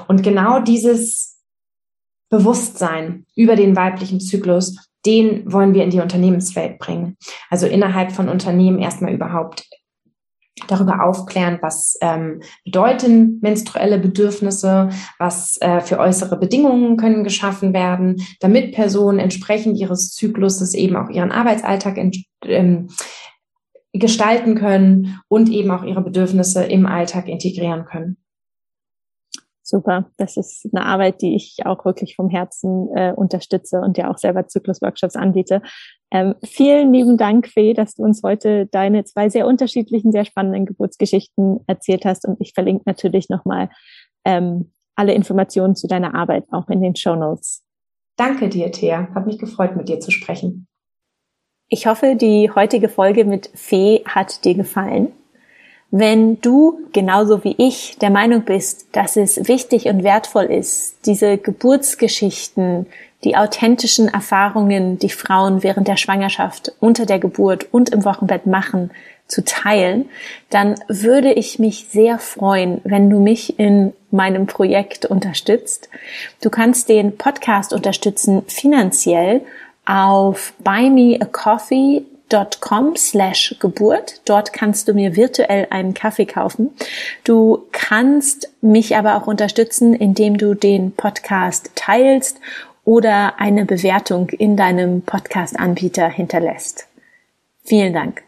[0.06, 1.38] Und genau dieses
[2.28, 4.76] Bewusstsein über den weiblichen Zyklus,
[5.06, 7.16] den wollen wir in die Unternehmenswelt bringen.
[7.48, 9.66] Also innerhalb von Unternehmen erstmal überhaupt
[10.68, 18.22] darüber aufklären, was ähm, bedeuten menstruelle Bedürfnisse, was äh, für äußere Bedingungen können geschaffen werden,
[18.40, 21.98] damit Personen entsprechend ihres Zykluses eben auch ihren Arbeitsalltag
[22.44, 22.88] ähm,
[23.92, 28.16] gestalten können und eben auch ihre Bedürfnisse im Alltag integrieren können.
[29.66, 34.10] Super, das ist eine Arbeit, die ich auch wirklich vom Herzen äh, unterstütze und ja
[34.10, 35.62] auch selber Zyklusworkshops anbiete.
[36.10, 40.66] Ähm, vielen lieben Dank, Fee, dass du uns heute deine zwei sehr unterschiedlichen, sehr spannenden
[40.66, 42.26] Geburtsgeschichten erzählt hast.
[42.26, 43.68] Und ich verlinke natürlich nochmal
[44.24, 47.64] ähm, alle Informationen zu deiner Arbeit auch in den Show Notes.
[48.16, 49.08] Danke dir, Thea.
[49.14, 50.68] Hat mich gefreut, mit dir zu sprechen.
[51.68, 55.12] Ich hoffe, die heutige Folge mit Fee hat dir gefallen.
[55.96, 61.38] Wenn du genauso wie ich der Meinung bist, dass es wichtig und wertvoll ist, diese
[61.38, 62.86] Geburtsgeschichten,
[63.22, 68.90] die authentischen Erfahrungen, die Frauen während der Schwangerschaft, unter der Geburt und im Wochenbett machen,
[69.28, 70.08] zu teilen,
[70.50, 75.88] dann würde ich mich sehr freuen, wenn du mich in meinem Projekt unterstützt.
[76.42, 79.42] Du kannst den Podcast unterstützen finanziell
[79.86, 81.20] auf Buy
[82.34, 84.20] Me a Coffee com slash Geburt.
[84.24, 86.74] Dort kannst du mir virtuell einen Kaffee kaufen.
[87.22, 92.40] Du kannst mich aber auch unterstützen, indem du den Podcast teilst
[92.84, 96.88] oder eine Bewertung in deinem Podcast-Anbieter hinterlässt.
[97.62, 98.23] Vielen Dank.